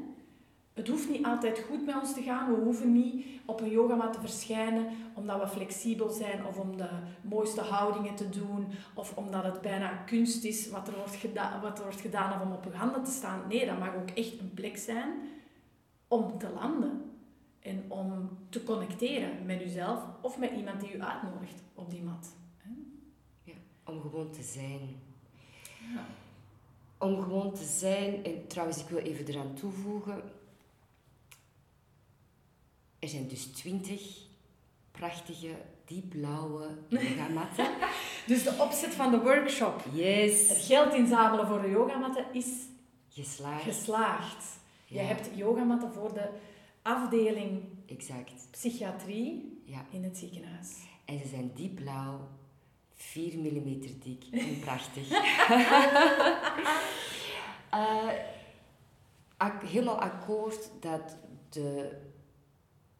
Het 0.74 0.88
hoeft 0.88 1.10
niet 1.10 1.24
altijd 1.26 1.58
goed 1.68 1.86
met 1.86 1.94
ons 2.00 2.14
te 2.14 2.22
gaan. 2.22 2.54
We 2.54 2.60
hoeven 2.60 2.92
niet 2.92 3.26
op 3.44 3.60
een 3.60 3.70
yogamat 3.70 4.12
te 4.12 4.20
verschijnen 4.20 4.86
omdat 5.14 5.40
we 5.40 5.48
flexibel 5.48 6.08
zijn 6.10 6.46
of 6.46 6.58
om 6.58 6.76
de 6.76 6.88
mooiste 7.22 7.60
houdingen 7.60 8.14
te 8.14 8.28
doen 8.28 8.66
of 8.94 9.16
omdat 9.16 9.44
het 9.44 9.60
bijna 9.60 9.88
kunst 9.88 10.44
is 10.44 10.70
wat 10.70 10.88
er 10.88 10.96
wordt 10.96 11.16
gedaan, 11.16 11.60
wat 11.60 11.78
er 11.78 11.84
wordt 11.84 12.00
gedaan 12.00 12.32
of 12.32 12.46
om 12.46 12.52
op 12.52 12.64
je 12.64 12.70
handen 12.70 13.04
te 13.04 13.10
staan. 13.10 13.42
Nee, 13.48 13.66
dat 13.66 13.78
mag 13.78 13.94
ook 13.94 14.10
echt 14.10 14.40
een 14.40 14.54
plek 14.54 14.76
zijn 14.76 15.08
om 16.08 16.38
te 16.38 16.48
landen 16.54 17.07
en 17.68 17.84
om 17.88 18.38
te 18.48 18.62
connecteren 18.64 19.46
met 19.46 19.60
jezelf 19.60 20.02
of 20.20 20.38
met 20.38 20.50
iemand 20.56 20.80
die 20.80 20.94
u 20.94 21.02
uitnodigt 21.02 21.62
op 21.74 21.90
die 21.90 22.02
mat. 22.02 22.32
Om 23.84 24.00
gewoon 24.00 24.30
te 24.30 24.42
zijn. 24.42 24.80
Ja. 25.94 26.06
Om 26.98 27.22
gewoon 27.22 27.52
te 27.54 27.64
zijn, 27.64 28.24
en 28.24 28.46
trouwens, 28.46 28.78
ik 28.82 28.88
wil 28.88 28.98
even 28.98 29.26
eraan 29.26 29.54
toevoegen. 29.54 30.22
Er 32.98 33.08
zijn 33.08 33.28
dus 33.28 33.44
twintig 33.46 34.16
prachtige, 34.90 35.48
diepblauwe 35.84 36.68
yogamatten. 36.88 37.66
Dus 38.26 38.42
de 38.42 38.56
opzet 38.60 38.94
van 38.94 39.10
de 39.10 39.18
workshop, 39.20 39.84
het 39.84 39.94
Yes! 39.96 40.66
geld 40.66 40.94
inzamelen 40.94 41.46
voor 41.46 41.62
de 41.62 41.70
yogamatten, 41.70 42.24
is 42.32 42.46
Geslaagd. 43.08 43.62
geslaagd. 43.62 44.44
Je 44.86 44.94
Ja, 44.94 45.02
hebt 45.02 45.28
yogamatten 45.34 45.92
voor 45.92 46.14
de 46.14 46.28
afdeling 46.96 47.62
Exact. 47.86 48.48
psychiatrie 48.50 49.60
Ja. 49.64 49.86
in 49.90 50.02
het 50.04 50.16
ziekenhuis. 50.18 50.76
En 51.04 51.18
ze 51.18 51.26
zijn 51.28 51.50
diepblauw, 51.54 52.28
4 52.94 53.38
mm 53.38 53.80
dik 54.02 54.24
en 54.30 54.58
prachtig. 54.60 55.08
Eh, 57.70 58.08
ak- 59.36 59.62
helemaal 59.62 60.00
akkoord 60.00 60.70
dat 60.80 61.16
de 61.48 61.98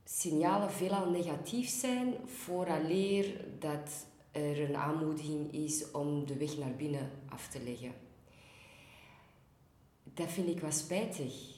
signalen 0.05 0.71
veelal 0.71 1.11
negatief 1.11 1.69
zijn, 1.69 2.15
vooraleer 2.25 3.45
dat 3.59 4.07
er 4.31 4.69
een 4.69 4.77
aanmoediging 4.77 5.53
is 5.53 5.91
om 5.91 6.27
de 6.27 6.37
weg 6.37 6.59
naar 6.59 6.75
binnen 6.77 7.11
af 7.29 7.49
te 7.49 7.63
leggen. 7.63 7.93
Dat 10.05 10.31
vind 10.31 10.49
ik 10.49 10.61
wel 10.61 10.73
spijtig. 10.73 11.57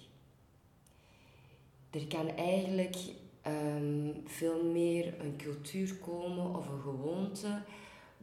Er 1.90 2.06
kan 2.06 2.28
eigenlijk 2.28 2.96
ehm, 3.42 4.10
veel 4.24 4.64
meer 4.64 5.20
een 5.20 5.36
cultuur 5.36 5.94
komen 5.94 6.56
of 6.56 6.68
een 6.68 6.80
gewoonte 6.80 7.62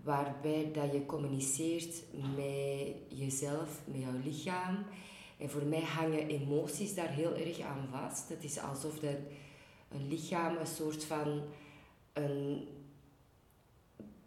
waarbij 0.03 0.71
dat 0.73 0.91
je 0.91 1.05
communiceert 1.05 2.03
met 2.35 3.19
jezelf, 3.19 3.81
met 3.85 4.01
jouw 4.01 4.19
lichaam. 4.23 4.85
En 5.37 5.49
voor 5.49 5.63
mij 5.63 5.81
hangen 5.81 6.27
emoties 6.27 6.95
daar 6.95 7.09
heel 7.09 7.35
erg 7.35 7.59
aan 7.59 7.87
vast. 7.91 8.29
Het 8.29 8.43
is 8.43 8.59
alsof 8.59 8.99
dat 8.99 9.15
een 9.89 10.07
lichaam 10.07 10.57
een 10.57 10.67
soort 10.67 11.03
van 11.03 11.41
een, 12.13 12.67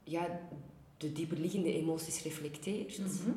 ja, 0.05 0.41
de 0.97 1.13
dieperliggende 1.13 1.75
emoties 1.75 2.23
reflecteert. 2.23 2.99
Mhm. 2.99 3.31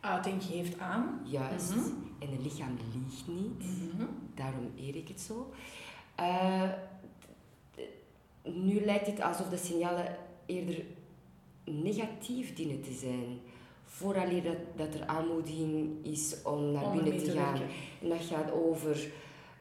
Uiting 0.00 0.42
geeft 0.42 0.78
aan. 0.78 1.20
Juist. 1.24 1.70
Mhm. 1.70 1.88
En 2.18 2.28
een 2.32 2.42
lichaam 2.42 2.76
liegt 2.94 3.26
niet. 3.26 3.64
Mhm. 3.94 4.06
Daarom 4.34 4.72
eer 4.76 4.96
ik 4.96 5.08
het 5.08 5.20
zo. 5.20 5.52
Eh, 6.14 6.70
nu 8.42 8.84
lijkt 8.84 9.06
het 9.06 9.20
alsof 9.20 9.48
de 9.48 9.56
signalen 9.56 10.16
eerder 10.46 10.84
negatief 11.64 12.54
dienen 12.54 12.82
te 12.82 12.92
zijn. 12.92 13.38
Vooraleer 13.84 14.42
dat, 14.42 14.56
dat 14.76 14.94
er 14.94 15.06
aanmoediging 15.06 16.04
is 16.04 16.36
om 16.42 16.72
naar 16.72 16.84
Om 16.84 16.92
binnen 16.92 17.18
te 17.18 17.24
te 17.24 17.30
gaan. 17.30 17.60
En 18.02 18.08
dat 18.08 18.20
gaat 18.20 18.52
over 18.52 19.10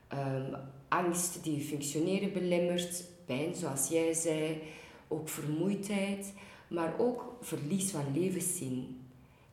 ehm, 0.07 0.53
angst 0.87 1.43
die 1.43 1.61
functioneren 1.61 2.33
belemmert, 2.33 3.03
pijn 3.25 3.55
zoals 3.55 3.87
jij 3.87 4.13
zei, 4.13 4.61
ook 5.07 5.29
vermoeidheid, 5.29 6.33
maar 6.67 6.93
ook 6.97 7.35
verlies 7.41 7.91
van 7.91 8.05
levenszin, 8.13 9.01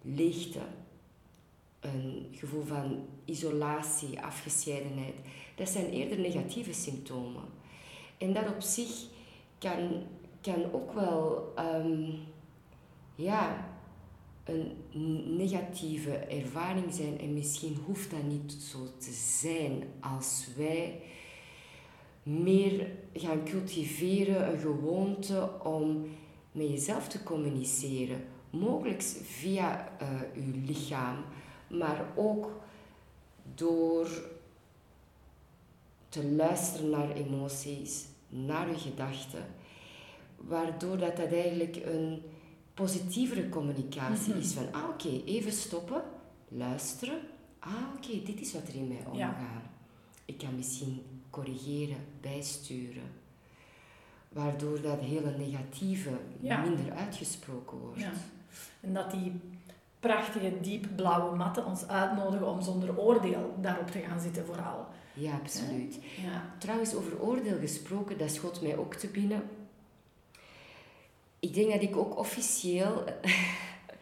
leegte, 0.02 0.60
een 1.80 2.26
gevoel 2.32 2.64
van 2.64 3.06
isolatie, 3.24 4.20
afgescheidenheid. 4.20 5.14
Dat 5.54 5.68
zijn 5.68 5.90
eerder 5.90 6.18
negatieve 6.18 6.72
symptomen. 6.72 7.44
En 8.18 8.32
dat 8.32 8.48
op 8.48 8.60
zich 8.60 8.90
kan, 9.58 10.02
kan 10.40 10.72
ook 10.72 10.92
wel 10.92 11.52
ehm, 11.56 12.10
ja, 13.14 13.68
een 14.44 14.76
negatieve 15.36 16.12
ervaring 16.12 16.94
zijn 16.94 17.20
en 17.20 17.34
misschien 17.34 17.76
hoeft 17.86 18.10
dat 18.10 18.22
niet 18.22 18.52
zo 18.52 18.78
te 18.98 19.12
zijn 19.12 19.82
als 20.00 20.48
wij 20.56 21.00
meer 22.22 22.86
gaan 23.14 23.44
cultiveren 23.44 24.52
een 24.52 24.58
gewoonte 24.58 25.50
om 25.62 26.06
met 26.52 26.68
jezelf 26.68 27.08
te 27.08 27.22
communiceren. 27.22 28.24
Mogelijk 28.50 29.02
via 29.22 29.92
eh 29.98 30.08
je 30.34 30.60
lichaam, 30.66 31.16
maar 31.70 32.04
ook 32.16 32.50
door 33.54 34.08
te 36.08 36.24
luisteren 36.32 36.90
naar 36.90 37.10
emoties, 37.10 38.04
naar 38.28 38.68
je 38.70 38.78
gedachten, 38.78 39.44
waardoor 40.36 40.98
dat, 40.98 41.16
dat 41.16 41.32
eigenlijk 41.32 41.76
een 41.76 42.22
positievere 42.74 43.48
communicatie 43.48 44.34
is 44.34 44.52
van, 44.52 44.66
ah 44.72 44.88
oké, 44.88 45.08
even 45.24 45.52
stoppen, 45.52 46.02
luisteren, 46.48 47.18
ah 47.58 47.72
oké, 47.96 48.22
dit 48.24 48.40
is 48.40 48.52
wat 48.52 48.68
er 48.68 48.74
in 48.74 48.88
mij 48.88 48.96
Ja. 49.12 49.28
omgaat. 49.28 49.64
Ik 50.24 50.38
kan 50.38 50.56
misschien 50.56 51.02
corrigeren, 51.30 51.96
bijsturen, 52.20 53.02
waardoor 54.28 54.80
dat 54.80 54.98
hele 55.00 55.36
negatieve 55.36 56.10
Ja. 56.40 56.60
minder 56.62 56.92
uitgesproken 56.92 57.78
wordt. 57.78 58.00
Ja. 58.00 58.12
En 58.80 58.92
dat 58.94 59.10
die 59.10 59.32
prachtige, 60.00 60.60
diep 60.60 60.86
blauwe 60.96 61.36
matten 61.36 61.66
ons 61.66 61.88
uitnodigen 61.88 62.48
om 62.48 62.62
zonder 62.62 62.98
oordeel 62.98 63.54
daarop 63.60 63.90
te 63.90 63.98
gaan 63.98 64.20
zitten 64.20 64.46
vooral. 64.46 64.86
Ja, 65.12 65.32
absoluut. 65.32 65.98
Ja. 66.22 66.54
Trouwens, 66.58 66.94
over 66.94 67.20
oordeel 67.20 67.58
gesproken, 67.58 68.18
dat 68.18 68.30
schot 68.30 68.62
mij 68.62 68.76
ook 68.76 68.94
te 68.94 69.08
binnen. 69.08 69.42
Ik 71.38 71.54
denk 71.54 71.72
dat 71.72 71.82
ik 71.82 71.96
ook 71.96 72.18
officieel 72.18 73.04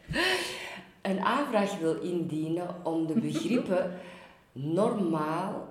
een 1.03 1.21
aanvraag 1.21 1.79
wil 1.79 2.01
indienen 2.01 2.85
om 2.85 3.07
de 3.07 3.21
begrippen 3.21 4.01
normaal 4.53 5.69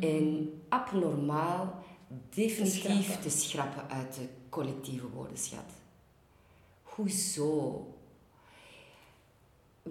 en 0.00 0.52
abnormaal 0.68 1.82
definitief 2.34 3.04
schrappen. 3.04 3.20
te 3.20 3.30
schrappen 3.30 3.88
uit 3.88 4.14
de 4.14 4.28
collectieve 4.48 5.08
woordenschat. 5.08 5.72
Hoezo? 6.82 7.86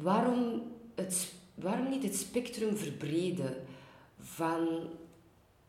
Waarom, 0.01 0.61
het, 0.95 1.33
waarom 1.55 1.89
niet 1.89 2.03
het 2.03 2.15
spectrum 2.15 2.77
verbreden 2.77 3.55
van 4.19 4.67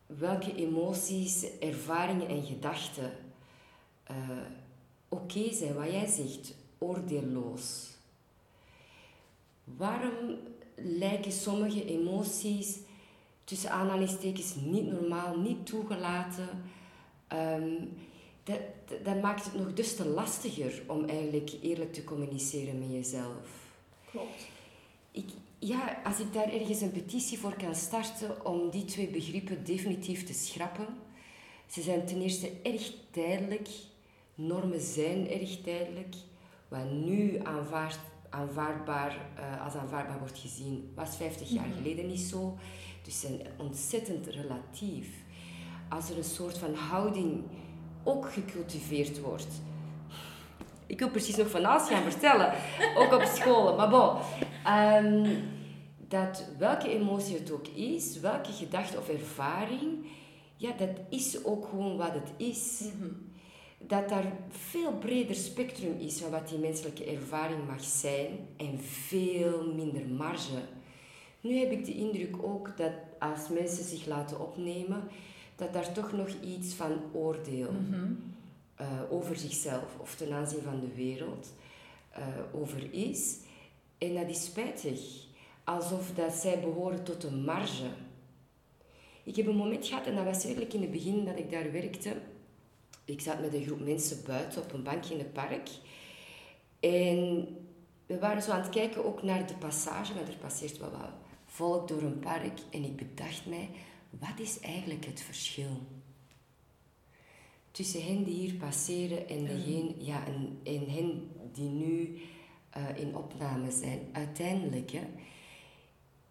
welke 0.05 0.55
emoties, 0.55 1.45
ervaringen 1.59 2.27
en 2.27 2.43
gedachten 2.43 3.11
eh, 4.03 4.15
oké 5.09 5.53
zijn, 5.53 5.73
wat 5.73 5.91
jij 5.91 6.07
zegt, 6.07 6.55
oordeelloos. 6.77 7.89
Waarom 9.63 10.37
lijken 10.75 11.31
sommige 11.31 11.85
emoties 11.85 12.77
tussen 13.43 13.71
aanhalingstekens 13.71 14.55
niet 14.55 14.91
normaal, 14.91 15.37
niet 15.37 15.65
toegelaten? 15.65 16.47
Ehm, 17.27 17.73
dat, 18.43 18.59
dat- 18.85 19.05
dat 19.05 19.21
maakt 19.21 19.43
het 19.45 19.53
nog 19.55 19.73
dus 19.73 19.95
te 19.95 20.05
lastiger 20.07 20.83
om 20.87 21.05
eigenlijk 21.05 21.51
eerlijk 21.61 21.93
te 21.93 22.03
communiceren 22.03 22.79
met 22.79 22.91
jezelf. 22.91 23.64
Klopt. 24.15 24.47
Ik, 25.11 25.29
ja, 25.59 26.01
als 26.03 26.19
ik 26.19 26.33
daar 26.33 26.53
ergens 26.53 26.81
een 26.81 26.91
petitie 26.91 27.39
voor 27.39 27.55
kan 27.57 27.75
starten 27.75 28.45
om 28.45 28.69
die 28.69 28.85
twee 28.85 29.07
begrippen 29.07 29.63
definitief 29.63 30.23
te 30.23 30.33
schrappen. 30.33 30.87
Ze 31.67 31.81
zijn 31.81 32.05
ten 32.05 32.21
eerste 32.21 32.51
erg 32.63 32.91
tijdelijk. 33.11 33.69
Normen 34.35 34.81
zijn 34.81 35.29
erg 35.29 35.61
tijdelijk. 35.61 36.15
Wat 36.67 36.91
nu 36.91 37.39
aanvaard, 37.43 37.99
aanvaardbaar, 38.29 39.17
eh, 39.35 39.65
als 39.65 39.73
aanvaardbaar 39.73 40.19
wordt 40.19 40.39
gezien, 40.39 40.91
was 40.95 41.15
50 41.15 41.49
jaar 41.49 41.67
Mhm. 41.67 41.77
geleden 41.77 42.07
niet 42.07 42.19
zo. 42.19 42.57
Dus 43.03 43.19
ze 43.19 43.27
zijn 43.27 43.41
ontzettend 43.57 44.27
relatief. 44.27 45.07
Als 45.89 46.09
er 46.09 46.17
een 46.17 46.23
soort 46.23 46.57
van 46.57 46.73
houding 46.73 47.43
ook 48.03 48.31
gecultiveerd 48.33 49.19
wordt. 49.21 49.61
Ik 50.95 51.01
wil 51.01 51.09
precies 51.09 51.35
nog 51.35 51.49
van 51.49 51.65
alles 51.65 51.87
gaan 51.89 52.11
vertellen, 52.11 52.53
ook 52.97 53.13
op 53.13 53.21
scholen. 53.21 53.75
Maar 53.75 53.89
bon, 53.89 54.09
Ehm, 54.65 55.35
dat 56.07 56.45
welke 56.57 56.89
emotie 56.89 57.37
het 57.37 57.51
ook 57.51 57.67
is, 57.67 58.19
welke 58.19 58.51
gedachte 58.51 58.97
of 58.97 59.09
ervaring, 59.09 60.05
ja, 60.57 60.71
dat 60.77 60.89
is 61.09 61.43
ook 61.45 61.67
gewoon 61.67 61.97
wat 61.97 62.13
het 62.13 62.31
is. 62.37 62.81
Mhm. 62.81 63.09
Dat 63.87 64.09
daar 64.09 64.33
veel 64.49 64.91
breder 64.93 65.35
spectrum 65.35 65.95
is 65.99 66.19
van 66.21 66.31
wat 66.31 66.49
die 66.49 66.57
menselijke 66.57 67.03
ervaring 67.05 67.67
mag 67.67 67.83
zijn 67.83 68.29
en 68.57 68.79
veel 68.79 69.73
minder 69.75 70.05
marge. 70.07 70.59
Nu 71.41 71.57
heb 71.57 71.71
ik 71.71 71.85
de 71.85 71.93
indruk 71.95 72.35
ook 72.43 72.77
dat 72.77 72.91
als 73.19 73.49
mensen 73.49 73.83
zich 73.83 74.05
laten 74.05 74.39
opnemen, 74.39 75.03
dat 75.55 75.73
daar 75.73 75.91
toch 75.91 76.11
nog 76.11 76.27
iets 76.43 76.73
van 76.73 76.91
oordeel 77.13 77.71
Mhm. 77.71 78.11
Eh, 78.75 78.87
over 79.09 79.35
zichzelf 79.35 79.97
of 79.99 80.15
ten 80.15 80.33
aanzien 80.33 80.61
van 80.61 80.79
de 80.79 80.95
wereld 80.95 81.53
eh, 82.09 82.27
over 82.53 82.93
is. 82.93 83.37
En 83.97 84.15
dat 84.15 84.29
is 84.29 84.45
spijtig, 84.45 84.99
alsof 85.63 86.11
dat 86.15 86.33
zij 86.33 86.59
behoren 86.59 87.03
tot 87.03 87.23
een 87.23 87.43
marge. 87.43 87.87
Ik 89.23 89.35
heb 89.35 89.47
een 89.47 89.55
moment 89.55 89.87
gehad, 89.87 90.05
en 90.05 90.15
dat 90.15 90.25
was 90.25 90.43
eigenlijk 90.43 90.73
in 90.73 90.81
het 90.81 90.91
begin 90.91 91.25
dat 91.25 91.39
ik 91.39 91.51
daar 91.51 91.71
werkte. 91.71 92.15
Ik 93.05 93.21
zat 93.21 93.41
met 93.41 93.53
een 93.53 93.65
groep 93.65 93.79
mensen 93.79 94.23
buiten 94.25 94.61
op 94.61 94.73
een 94.73 94.83
bankje 94.83 95.13
in 95.13 95.19
het 95.19 95.33
park. 95.33 95.69
En 96.79 97.47
we 98.05 98.19
waren 98.19 98.41
zo 98.41 98.51
aan 98.51 98.61
het 98.61 98.69
kijken 98.69 99.05
ook 99.05 99.23
naar 99.23 99.47
de 99.47 99.55
passage, 99.55 100.13
want 100.13 100.27
er 100.27 100.35
passeert 100.35 100.77
wel 100.77 100.91
wat 100.91 101.09
volk 101.45 101.87
door 101.87 102.01
een 102.01 102.19
park. 102.19 102.59
En 102.71 102.83
ik 102.83 102.95
bedacht 102.95 103.45
mij, 103.45 103.69
wat 104.09 104.39
is 104.39 104.59
eigenlijk 104.59 105.05
het 105.05 105.21
verschil? 105.21 105.81
Tussen 107.75 108.05
hen 108.05 108.23
die 108.23 108.33
hier 108.33 108.53
passeren 108.53 109.27
en, 109.27 109.45
degene, 109.45 109.93
ja, 109.97 110.25
en, 110.25 110.59
en 110.63 110.89
hen 110.89 111.31
die 111.53 111.69
nu 111.69 112.21
eh, 112.69 112.97
in 112.97 113.15
opname 113.15 113.71
zijn. 113.71 113.99
Uiteindelijk, 114.11 114.91
hè, 114.91 115.03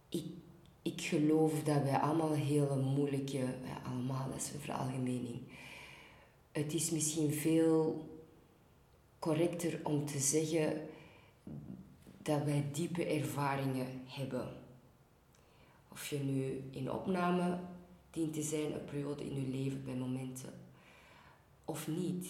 ik, 0.09 0.25
ik 0.83 1.01
geloof 1.01 1.63
dat 1.63 1.83
wij 1.83 1.99
allemaal 1.99 2.33
hele 2.33 2.77
moeilijke, 2.77 3.39
ja, 3.39 3.83
allemaal, 3.87 4.31
dat 4.31 4.41
is 4.41 4.53
een 4.53 4.61
veralgemening. 4.61 5.41
Het 6.53 6.75
is 6.75 6.91
misschien 6.91 7.33
veel 7.33 8.09
correcter 9.19 9.81
om 9.83 10.07
te 10.07 10.19
zeggen 10.19 10.81
dat 12.23 12.45
wij 12.45 12.65
diepe 12.73 13.05
ervaringen 13.05 13.87
hebben. 14.05 14.49
Of 15.93 16.07
je 16.07 16.19
nu 16.19 16.63
in 16.71 16.93
opname 16.93 17.59
dient 18.11 18.33
te 18.33 18.43
zijn, 18.43 18.73
een 18.73 18.85
periode 18.85 19.25
in 19.25 19.41
je 19.41 19.49
leven 19.49 19.85
bij 19.85 19.95
momenten 19.95 20.64
of 21.65 21.89
niet. 21.89 22.27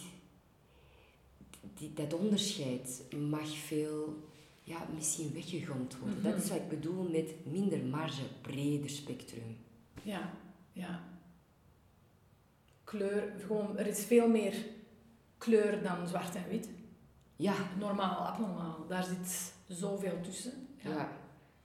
Die, 1.74 1.92
dat 1.92 2.12
onderscheid 2.14 3.02
mag 3.30 3.56
veel, 3.56 4.28
ja, 4.62 4.86
misschien 4.94 5.32
weggegomd 5.32 5.98
worden. 5.98 6.22
Dat 6.22 6.42
is 6.42 6.48
wat 6.48 6.58
ik 6.58 6.68
bedoel 6.68 7.08
met 7.10 7.34
minder 7.46 7.78
marge, 7.84 8.22
breder 8.40 8.90
spectrum. 8.90 9.56
Ja, 10.02 10.32
ja. 10.72 11.02
Kleur, 12.84 13.32
gewoon, 13.46 13.78
er 13.78 13.86
is 13.86 14.04
veel 14.04 14.28
meer 14.28 14.54
kleur 15.38 15.82
dan 15.82 16.08
zwart 16.08 16.34
en 16.34 16.48
wit. 16.48 16.68
Ja, 17.36 17.54
Normaal, 17.78 18.16
abnormaal, 18.26 18.86
daar 18.88 19.04
zit 19.04 19.52
zoveel 19.68 20.20
tussen. 20.20 20.52
ja. 20.82 21.12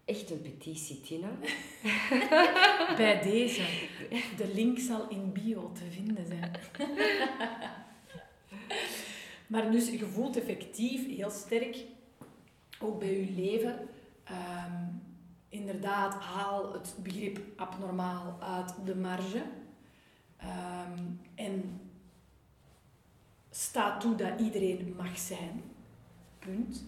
echt 0.06 0.30
een 0.32 0.42
petitie, 0.42 1.02
Tina. 1.02 1.30
Bij 2.98 3.22
deze, 3.22 3.62
de 4.38 4.52
link 4.54 4.80
zal 4.80 5.10
in 5.10 5.32
bio 5.32 5.72
te 5.72 5.84
vinden 5.92 6.26
zijn. 6.28 6.52
maar 9.50 9.72
dus, 9.72 9.90
je 9.90 10.06
voelt 10.06 10.38
effectief 10.38 11.16
heel 11.16 11.30
sterk, 11.30 11.86
ook 12.80 13.00
bij 13.00 13.20
je 13.20 13.32
leven, 13.32 13.76
ehm, 14.24 14.84
inderdaad, 15.50 16.14
haal 16.14 16.74
het 16.74 16.96
begrip 17.04 17.40
abnormaal 17.56 18.38
uit 18.42 18.74
de 18.86 18.96
marge. 18.96 19.44
Ehm, 20.38 21.04
en 21.36 21.82
sta 23.50 23.98
toe 23.98 24.16
dat 24.16 24.40
iedereen 24.40 24.94
mag 24.98 25.18
zijn. 25.18 25.64
Punt. 26.40 26.86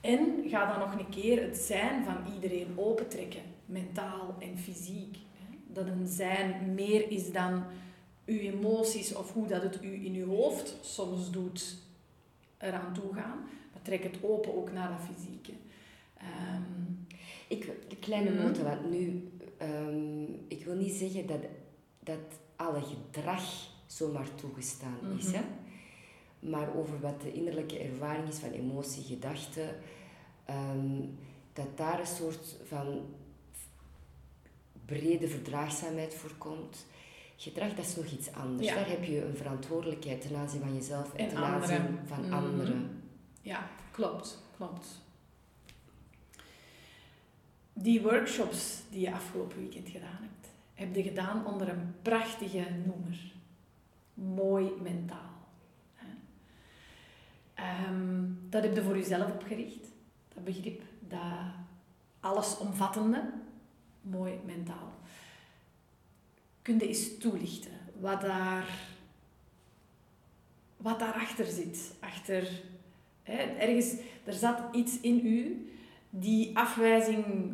En 0.00 0.44
ga 0.48 0.66
dan 0.66 0.78
nog 0.78 0.98
een 0.98 1.08
keer 1.08 1.42
het 1.42 1.56
zijn 1.56 2.04
van 2.04 2.16
iedereen 2.34 2.78
opentrekken, 2.78 3.42
mentaal 3.66 4.34
en 4.38 4.58
fysiek. 4.58 5.16
Dat 5.66 5.86
een 5.86 6.06
zijn 6.06 6.74
meer 6.74 7.10
is 7.10 7.32
dan 7.32 7.64
uw 8.26 8.38
emoties 8.38 9.14
of 9.14 9.32
hoe 9.32 9.46
dat 9.46 9.62
het 9.62 9.82
u 9.82 10.04
in 10.04 10.14
uw 10.14 10.28
hoofd 10.28 10.76
soms 10.80 11.30
doet 11.30 11.82
eraan 12.64 12.92
toe 12.92 13.14
gaan. 13.14 13.38
Maar 13.72 13.82
trek 13.82 14.02
het 14.02 14.18
open 14.22 14.56
ook 14.56 14.72
naar 14.72 14.88
dat 14.88 15.16
fysieke. 15.16 15.52
Um, 16.22 17.06
ik, 17.48 17.90
de 17.90 17.96
kleine 17.96 18.30
mm. 18.30 18.36
noten, 18.36 18.64
want 18.64 18.90
nu, 18.90 19.30
um, 19.62 20.44
ik 20.48 20.64
wil 20.64 20.74
niet 20.74 20.92
zeggen 20.92 21.26
dat, 21.26 21.40
dat 22.00 22.40
alle 22.56 22.80
gedrag 22.80 23.42
zomaar 23.86 24.34
toegestaan 24.34 24.98
is. 25.18 25.26
Mhm. 25.26 25.34
Hè? 25.34 25.42
Maar 26.38 26.76
over 26.76 27.00
wat 27.00 27.20
de 27.20 27.32
innerlijke 27.32 27.78
ervaring 27.78 28.28
is 28.28 28.38
van 28.38 28.50
emotie, 28.50 29.02
gedachten, 29.02 29.68
um, 30.50 31.18
dat 31.52 31.76
daar 31.76 32.00
een 32.00 32.06
soort 32.06 32.56
van 32.64 33.02
brede 34.84 35.28
verdraagzaamheid 35.28 36.14
voorkomt. 36.14 36.86
Gedrag, 37.44 37.74
dat 37.74 37.84
is 37.84 37.96
nog 37.96 38.06
iets 38.06 38.32
anders. 38.32 38.68
Daar 38.68 38.88
heb 38.88 39.04
je 39.04 39.24
een 39.24 39.36
verantwoordelijkheid 39.36 40.20
ten 40.20 40.36
aanzien 40.36 40.60
van 40.60 40.74
jezelf 40.74 41.14
en, 41.14 41.28
ten 41.28 41.36
aanzien 41.36 41.98
van 42.04 42.20
mhm. 42.20 42.32
anderen. 42.32 43.02
Ja, 43.40 43.68
klopt, 43.90 44.42
klopt. 44.56 45.02
Die 47.72 48.02
workshops 48.02 48.82
die 48.90 49.00
je 49.00 49.12
afgelopen 49.12 49.58
weekend 49.58 49.88
gedaan 49.88 50.18
hebt, 50.20 50.48
heb 50.74 50.94
je 50.94 51.02
gedaan 51.02 51.46
onder 51.46 51.68
een 51.68 51.94
prachtige 52.02 52.66
noemer. 52.86 53.32
Mooi 54.14 54.72
mentaal. 54.82 55.32
Um, 57.90 58.46
dat 58.50 58.62
heb 58.62 58.74
je 58.74 58.82
voor 58.82 58.96
jezelf 58.96 59.32
opgericht. 59.32 59.88
Dat 60.34 60.44
begrip, 60.44 60.82
dat 61.00 61.20
allesomvattende, 62.20 63.32
mooi 64.00 64.40
mentaal. 64.44 64.93
Kun 66.64 66.78
je 66.78 66.86
eens 66.88 67.18
toelichten 67.18 67.72
wat 68.00 68.20
daar 68.20 68.66
wat 70.76 70.98
daarachter 70.98 71.46
zit? 71.46 71.94
Achter, 72.00 72.48
hè, 73.22 73.36
ergens, 73.36 73.94
er 74.24 74.32
zat 74.32 74.58
iets 74.72 75.00
in 75.00 75.26
u 75.26 75.68
die 76.10 76.58
afwijzing 76.58 77.52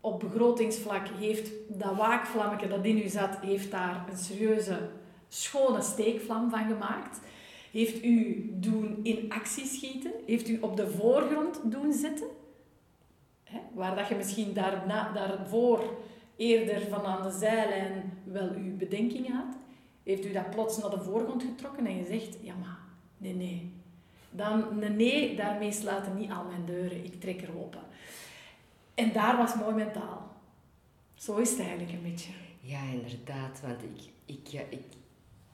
op 0.00 0.20
begrotingsvlak 0.20 1.08
heeft, 1.08 1.50
dat 1.68 1.96
waakvlammetje 1.96 2.68
dat 2.68 2.84
in 2.84 2.98
u 2.98 3.08
zat, 3.08 3.38
heeft 3.40 3.70
daar 3.70 4.06
een 4.10 4.16
serieuze, 4.16 4.90
schone 5.28 5.82
steekvlam 5.82 6.50
van 6.50 6.66
gemaakt. 6.66 7.20
Heeft 7.70 8.04
u 8.04 8.48
doen 8.52 9.00
in 9.02 9.32
actie 9.32 9.66
schieten? 9.66 10.12
Heeft 10.26 10.48
u 10.48 10.58
op 10.60 10.76
de 10.76 10.90
voorgrond 10.90 11.60
doen 11.64 11.92
zitten? 11.92 12.26
Hè? 13.44 13.58
Waar 13.74 13.96
dat 13.96 14.08
je 14.08 14.14
misschien 14.14 14.52
daarna, 14.52 15.12
daarvoor 15.12 15.96
eerder 16.36 16.80
van 16.88 17.04
aan 17.04 17.22
de 17.22 17.38
zijlijn 17.38 18.13
wel 18.24 18.50
uw 18.50 18.76
bedenkingen 18.76 19.32
had. 19.32 19.56
Heeft 20.02 20.24
u 20.24 20.32
dat 20.32 20.50
plots 20.50 20.78
naar 20.78 20.90
de 20.90 21.00
voorgrond 21.00 21.42
getrokken 21.42 21.86
en 21.86 21.96
je 21.96 22.04
zegt, 22.04 22.36
ja 22.40 22.54
maar, 22.54 22.78
nee, 23.18 23.34
nee. 23.34 23.72
Dan, 24.30 24.78
nee, 24.78 24.88
nee, 24.88 25.36
daarmee 25.36 25.72
sluiten 25.72 26.16
niet 26.16 26.30
al 26.30 26.44
mijn 26.44 26.64
deuren. 26.64 27.04
Ik 27.04 27.20
trek 27.20 27.42
er 27.42 27.58
open. 27.58 27.82
En 28.94 29.12
daar 29.12 29.36
was 29.36 29.54
mooi 29.54 29.74
mentaal. 29.74 30.32
Zo 31.14 31.36
is 31.36 31.50
het 31.50 31.58
eigenlijk 31.58 31.92
een 31.92 32.02
beetje. 32.02 32.32
Ja, 32.60 32.80
inderdaad. 32.92 33.60
Want 33.60 33.82
ik, 33.82 34.10
ik, 34.24 34.46
ja, 34.46 34.60
ik, 34.68 34.82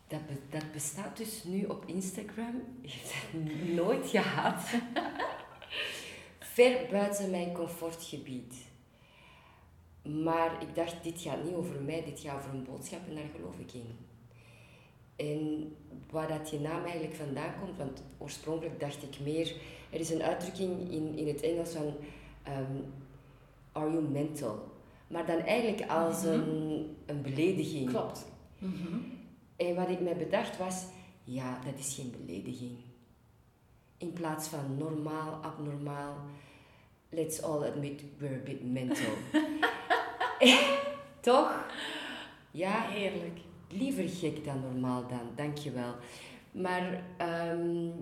dat, 0.07 0.21
dat 0.51 0.73
bestaat 0.73 1.17
dus 1.17 1.45
nu 1.45 1.65
op 1.65 1.85
Instagram. 1.87 2.63
Ik 2.83 2.93
heb 2.93 3.33
dat 3.33 3.75
nooit 3.75 4.09
gehad. 4.09 4.63
Ver 6.55 6.87
buiten 6.91 7.31
mijn 7.31 7.53
comfortgebied. 7.53 8.55
Maar 10.03 10.63
ik 10.63 10.75
dacht, 10.75 11.03
dit 11.03 11.21
gaat 11.21 11.45
niet 11.45 11.55
over 11.55 11.83
mij, 11.83 12.05
dit 12.05 12.21
gaat 12.21 12.37
over 12.37 12.51
een 12.51 12.65
boodschap 12.65 13.01
en 13.09 13.15
daar 13.15 13.25
geloof 13.37 13.59
ik 13.59 13.73
in. 13.73 13.97
En 15.17 15.75
waar 16.11 16.29
dat 16.29 16.51
je 16.51 16.61
naam 16.61 16.83
eigenlijk 16.83 17.15
vandaan 17.15 17.55
komt, 17.61 17.77
want 17.77 18.03
oorspronkelijk 18.19 18.81
dacht 18.81 19.03
ik 19.03 19.21
meer... 19.21 19.55
Er 19.91 20.01
is 20.01 20.11
een 20.11 20.23
uitdrukking 20.23 20.91
in, 20.91 21.17
in 21.17 21.27
het 21.27 21.41
Engels 21.41 21.71
van... 21.71 21.95
Um, 22.49 22.93
are 23.73 23.91
you 23.91 24.03
mental? 24.03 24.69
Maar 25.07 25.27
dan 25.27 25.39
eigenlijk 25.39 25.91
als 25.91 26.23
mhm. 26.23 26.33
een, 26.33 26.97
een 27.07 27.23
belediging. 27.23 27.89
Klopt. 27.89 28.27
Mhm. 28.59 28.99
En 29.57 29.75
wat 29.75 29.89
ik 29.89 30.01
mij 30.01 30.17
bedacht 30.17 30.59
was, 30.59 30.85
ja, 31.25 31.61
dat 31.65 31.79
is 31.79 31.95
geen 31.95 32.15
belediging. 32.21 32.77
In 33.99 34.13
plaats 34.13 34.49
van 34.49 34.77
normaal, 34.79 35.33
abnormaal, 35.33 36.15
let's 37.09 37.43
all 37.43 37.63
admit 37.63 38.03
we're 38.19 38.35
a 38.35 38.43
bit 38.45 38.73
mental. 38.73 39.13
Toch? 41.20 41.66
Ja. 42.50 42.83
Heerlijk. 42.88 43.38
Liever 43.68 44.09
gek 44.09 44.44
dan 44.44 44.61
normaal 44.61 45.09
dan, 45.09 45.31
dankjewel. 45.37 45.94
Maar 46.50 47.05
um, 47.53 47.92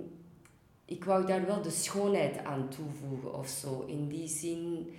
ik 0.84 1.04
wou 1.04 1.26
daar 1.26 1.46
wel 1.46 1.62
de 1.62 1.70
schoonheid 1.70 2.44
aan 2.44 2.68
toevoegen 2.68 3.34
of 3.34 3.48
zo. 3.48 3.84
In 3.86 4.08
die 4.08 4.28
zin, 4.28 4.94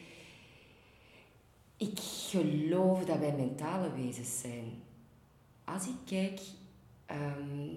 ik 1.77 1.99
geloof 1.99 3.05
dat 3.05 3.19
wij 3.19 3.33
mentale 3.33 3.91
wezens 3.93 4.39
zijn 4.39 4.81
als 5.73 5.87
ik 5.87 5.95
kijk 6.05 6.39
ehm, 7.05 7.75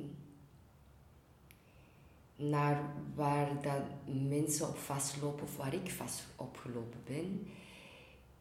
naar 2.36 2.94
waar 3.14 3.62
dat 3.62 3.82
mensen 4.28 4.68
op 4.68 4.76
vastlopen 4.76 5.42
of 5.42 5.56
waar 5.56 5.74
ik 5.74 5.90
vast 5.90 6.24
opgelopen 6.36 7.00
ben, 7.04 7.46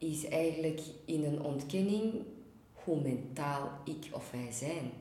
is 0.01 0.27
eigenlijk 0.27 0.81
in 1.05 1.23
een 1.23 1.41
ontkenning 1.41 2.13
hoe 2.73 3.01
mentaal 3.01 3.79
ik 3.85 4.09
of 4.11 4.31
wij 4.31 4.51
zijn. 4.51 4.91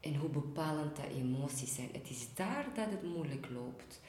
En 0.00 0.16
hoe 0.16 0.28
bepalend 0.28 0.96
dat 0.96 1.04
emoties 1.16 1.74
zijn. 1.74 1.88
Het 1.92 2.10
is 2.10 2.26
daar 2.34 2.66
dat 2.74 2.90
het 2.90 3.02
moeilijk 3.02 3.48
loopt. 3.54 4.00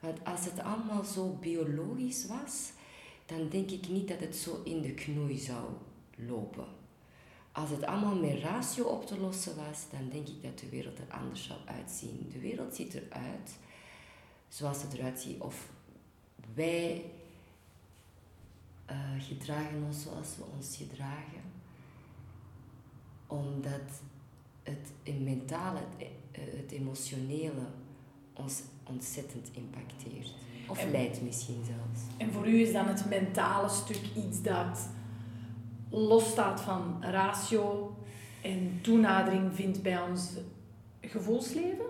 Want 0.00 0.24
als 0.24 0.44
het 0.44 0.60
allemaal 0.60 1.04
zo 1.04 1.36
biologisch 1.40 2.26
was, 2.26 2.70
dan 3.26 3.48
denk 3.48 3.70
ik 3.70 3.88
niet 3.88 4.08
dat 4.08 4.20
het 4.20 4.36
zo 4.36 4.60
in 4.64 4.80
de 4.80 4.94
knoei 4.94 5.38
zou 5.38 5.64
lopen. 6.16 6.66
Als 7.52 7.70
het 7.70 7.84
allemaal 7.84 8.16
met 8.16 8.42
ratio 8.42 8.84
op 8.84 9.06
te 9.06 9.18
lossen 9.18 9.56
was, 9.56 9.84
dan 9.90 10.08
denk 10.12 10.28
ik 10.28 10.42
dat 10.42 10.58
de 10.58 10.68
wereld 10.68 10.98
er 10.98 11.16
anders 11.16 11.44
zou 11.44 11.58
uitzien. 11.64 12.30
De 12.32 12.38
wereld 12.38 12.74
ziet 12.74 12.94
eruit 12.94 13.50
zoals 14.48 14.82
het 14.82 14.92
eruit 14.92 15.20
ziet. 15.20 15.40
Of 15.40 15.68
wij 16.54 17.04
uh, 18.90 18.96
gedragen 19.18 19.84
ons 19.86 20.02
zoals 20.02 20.36
we 20.36 20.44
ons 20.56 20.76
gedragen. 20.76 21.42
Omdat 23.26 24.02
het 24.62 24.92
mentale, 25.22 25.78
het, 25.78 26.08
eh, 26.32 26.42
het 26.56 26.70
emotionele 26.70 27.66
ons 28.34 28.62
ontzettend 28.84 29.50
impacteert. 29.52 30.34
Of 30.68 30.90
leidt 30.90 31.22
misschien 31.22 31.64
zelfs. 31.64 32.00
En 32.16 32.32
voor 32.32 32.48
u 32.48 32.60
is 32.60 32.72
dan 32.72 32.86
het 32.86 33.08
mentale 33.08 33.68
stuk 33.68 34.02
iets 34.16 34.42
dat 34.42 34.88
losstaat 35.90 36.60
van 36.60 36.96
ratio 37.00 37.96
en 38.42 38.78
toenadering 38.82 39.54
vindt 39.54 39.82
bij 39.82 40.02
ons 40.02 40.30
gevoelsleven? 41.00 41.86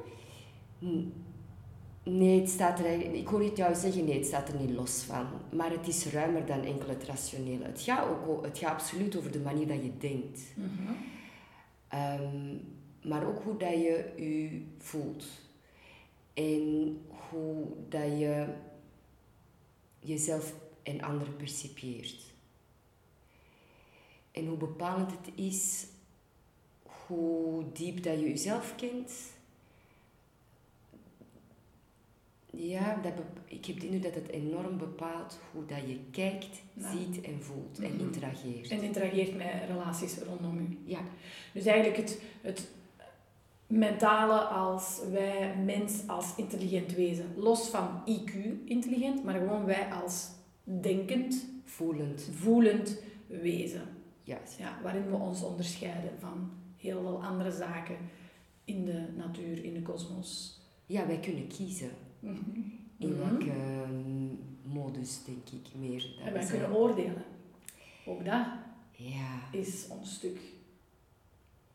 Nee, 2.03 2.41
het 2.41 2.51
staat 2.51 2.79
er 2.79 3.15
ik 3.15 3.27
hoor 3.27 3.43
het 3.43 3.57
jou 3.57 3.75
zeggen, 3.75 4.05
nee, 4.05 4.17
het 4.17 4.27
staat 4.27 4.49
er 4.49 4.61
niet 4.61 4.71
los 4.71 5.03
van. 5.03 5.27
Maar 5.53 5.71
het 5.71 5.89
is 5.89 6.07
ruimer 6.07 6.47
dan 6.47 6.65
enkel 6.65 6.89
het 6.89 7.05
rationele. 7.05 7.65
Het 7.65 7.81
gaat, 7.81 8.09
ook, 8.09 8.45
het 8.45 8.59
gaat 8.59 8.73
absoluut 8.73 9.17
over 9.17 9.33
de 9.33 9.41
manier 9.41 9.67
dat 9.67 9.83
je 9.83 9.97
denkt. 9.99 10.41
Mhm. 10.55 10.93
Ehm, 11.89 12.57
maar 13.03 13.27
ook 13.27 13.43
hoe 13.43 13.57
dat 13.57 13.73
je 13.73 14.13
je 14.17 14.63
voelt. 14.79 15.27
En 16.35 16.99
hoe 17.31 17.67
dat 17.89 18.19
je 18.19 18.47
jezelf 19.99 20.55
en 20.83 21.01
anderen 21.01 21.37
percipieert. 21.37 22.23
En 24.31 24.47
hoe 24.47 24.57
bepalend 24.57 25.11
het 25.11 25.35
is, 25.35 25.87
hoe 27.07 27.65
diep 27.73 28.03
dat 28.03 28.21
je 28.21 28.29
jezelf 28.29 28.75
kent. 28.77 29.13
Ja, 32.53 33.01
dat 33.03 33.13
ik 33.45 33.67
heb 33.67 33.81
de 33.81 33.87
indruk 33.87 34.03
dat 34.03 34.23
het 34.23 34.29
enorm 34.29 34.79
bepaalt 34.79 35.39
hoe 35.53 35.67
dat 35.67 35.81
je 35.87 35.99
kijkt, 36.11 36.63
ziet 36.77 37.21
en 37.21 37.43
voelt 37.43 37.79
en 37.79 37.95
mhm. 37.95 38.01
interageert. 38.01 38.71
En 38.71 38.83
interageert 38.83 39.37
met 39.37 39.47
relaties 39.69 40.19
rondom 40.19 40.59
u. 40.59 40.79
Ja. 40.85 41.01
Dus 41.53 41.65
eigenlijk 41.65 41.97
het, 41.97 42.23
het 42.41 42.71
mentale 43.67 44.41
als 44.41 45.01
wij, 45.11 45.57
mens 45.65 46.03
als 46.07 46.35
intelligent 46.37 46.95
wezen. 46.95 47.33
Los 47.37 47.69
van 47.69 48.03
IQ 48.07 48.33
intelligent, 48.65 49.25
maar 49.25 49.35
gewoon 49.35 49.65
wij 49.65 49.93
als 50.03 50.29
denkend, 50.63 51.47
voelend, 51.65 52.29
voelend 52.33 52.99
wezen. 53.27 53.83
Juist. 54.23 54.59
Ja, 54.59 54.79
waarin 54.83 55.11
we 55.11 55.17
ons 55.17 55.43
onderscheiden 55.43 56.13
van 56.19 56.51
heel 56.77 57.01
veel 57.01 57.25
andere 57.25 57.53
zaken 57.53 57.97
in 58.65 58.85
de 58.85 59.07
natuur, 59.17 59.65
in 59.65 59.75
de 59.75 59.83
kosmos. 59.83 60.61
Ja, 60.87 61.07
wij 61.07 61.19
kunnen 61.19 61.47
kiezen. 61.47 61.91
Mhm. 62.21 62.61
In 62.99 63.19
welke 63.19 63.53
modus, 64.63 65.25
denk 65.25 65.49
ik, 65.63 65.75
meer. 65.75 66.01
Dat 66.19 66.27
En 66.27 66.33
wij 66.33 66.47
kunnen 66.47 66.73
oordelen. 66.73 67.25
Ook 68.07 68.25
dat 68.25 68.47
Ja. 68.93 69.39
is 69.53 69.87
ons 69.89 70.15
stuk. 70.15 70.39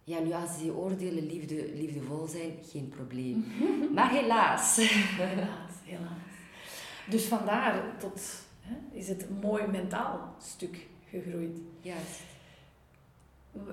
ja, 0.03 0.19
nu 0.19 0.31
als 0.31 0.57
die 0.57 0.73
oordelen 0.73 1.25
liefde, 1.25 1.69
liefdevol 1.73 2.27
zijn, 2.27 2.51
geen 2.71 2.89
probleem. 2.89 3.45
Maar 3.95 4.11
helaas. 4.11 4.75
Helaas, 4.75 5.71
helaas. 5.83 6.11
Dus 7.09 7.25
vandaar 7.25 7.97
tot, 7.99 8.45
hè, 8.61 8.75
is 8.97 9.07
het 9.07 9.41
mooi 9.41 9.67
mentaal 9.67 10.35
stuk 10.41 10.87
gegroeid. 11.09 11.57
Juist. 11.81 12.21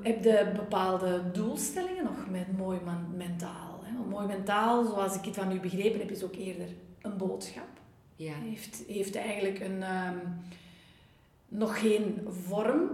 Heb 0.03 0.25
je 0.25 0.53
bepaalde 0.57 1.31
doelstellingen 1.33 2.05
nog 2.05 2.31
met 2.31 2.57
mooi 2.57 2.79
mentaal? 3.17 3.72
Mooi 4.09 4.27
mentaal, 4.27 4.85
zoals 4.85 5.17
ik 5.17 5.25
het 5.25 5.35
van 5.35 5.53
u 5.53 5.61
begrepen 5.61 6.01
heb, 6.01 6.11
is 6.11 6.23
ook 6.23 6.35
eerder 6.35 6.69
een 7.01 7.17
boodschap. 7.17 7.69
Ja. 8.17 8.35
Heeft, 8.35 8.83
heeft 8.87 9.17
eigenlijk 9.17 9.61
een, 9.61 9.83
ehm, 9.83 10.19
nog 11.49 11.81
geen 11.81 12.27
vorm 12.29 12.91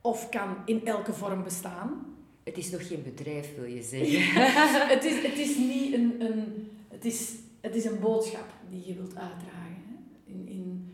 of 0.00 0.28
kan 0.28 0.56
in 0.64 0.86
elke 0.86 1.12
vorm 1.12 1.42
bestaan. 1.42 2.16
Het 2.44 2.56
is 2.56 2.70
nog 2.70 2.86
geen 2.86 3.02
bedrijf, 3.02 3.56
wil 3.56 3.64
je 3.64 3.82
zeggen. 3.82 4.32
het, 4.94 5.04
is, 5.04 5.22
het 5.22 5.38
is 5.38 5.56
niet 5.56 5.92
een, 5.92 6.14
een, 6.18 6.70
het 6.88 7.04
is, 7.04 7.34
het 7.60 7.74
is 7.74 7.84
een 7.84 8.00
boodschap 8.00 8.46
die 8.68 8.86
je 8.86 8.94
wilt 8.94 9.16
uitdragen. 9.16 9.82
Hè? 9.86 10.32
In, 10.32 10.48
in, 10.48 10.92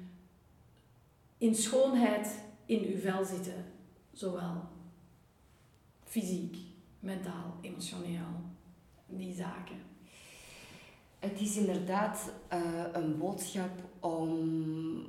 in 1.38 1.54
schoonheid 1.54 2.28
in 2.66 2.84
uw 2.84 2.98
vel 2.98 3.24
zitten, 3.24 3.64
zowel 4.12 4.62
fysiek, 6.04 6.56
mentaal, 7.00 7.56
emotioneel, 7.60 8.51
die 9.18 9.34
zaken. 9.34 9.76
Het 11.18 11.40
is 11.40 11.56
inderdaad 11.56 12.32
eh, 12.48 12.84
een 12.92 13.18
boodschap 13.18 13.70
om 14.00 15.06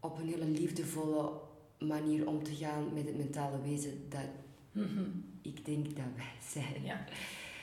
op 0.00 0.18
een 0.18 0.28
hele 0.28 0.44
liefdevolle 0.46 1.40
manier 1.78 2.28
om 2.28 2.42
te 2.42 2.54
gaan 2.54 2.92
met 2.94 3.06
het 3.06 3.16
mentale 3.16 3.60
wezen 3.62 4.08
dat 4.08 4.28
ik 5.42 5.64
denk 5.64 5.96
dat 5.96 6.04
wij 6.16 6.62
zijn. 6.62 6.84
Ja. 6.84 7.04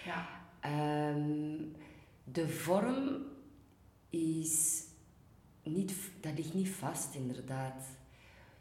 Ja. 0.06 0.28
Ehm, 0.60 1.58
de 2.24 2.50
vorm 2.50 3.22
is 4.10 4.84
niet, 5.64 5.94
dat 6.20 6.38
ligt 6.38 6.54
niet 6.54 6.70
vast, 6.70 7.16
inderdaad. 7.16 7.84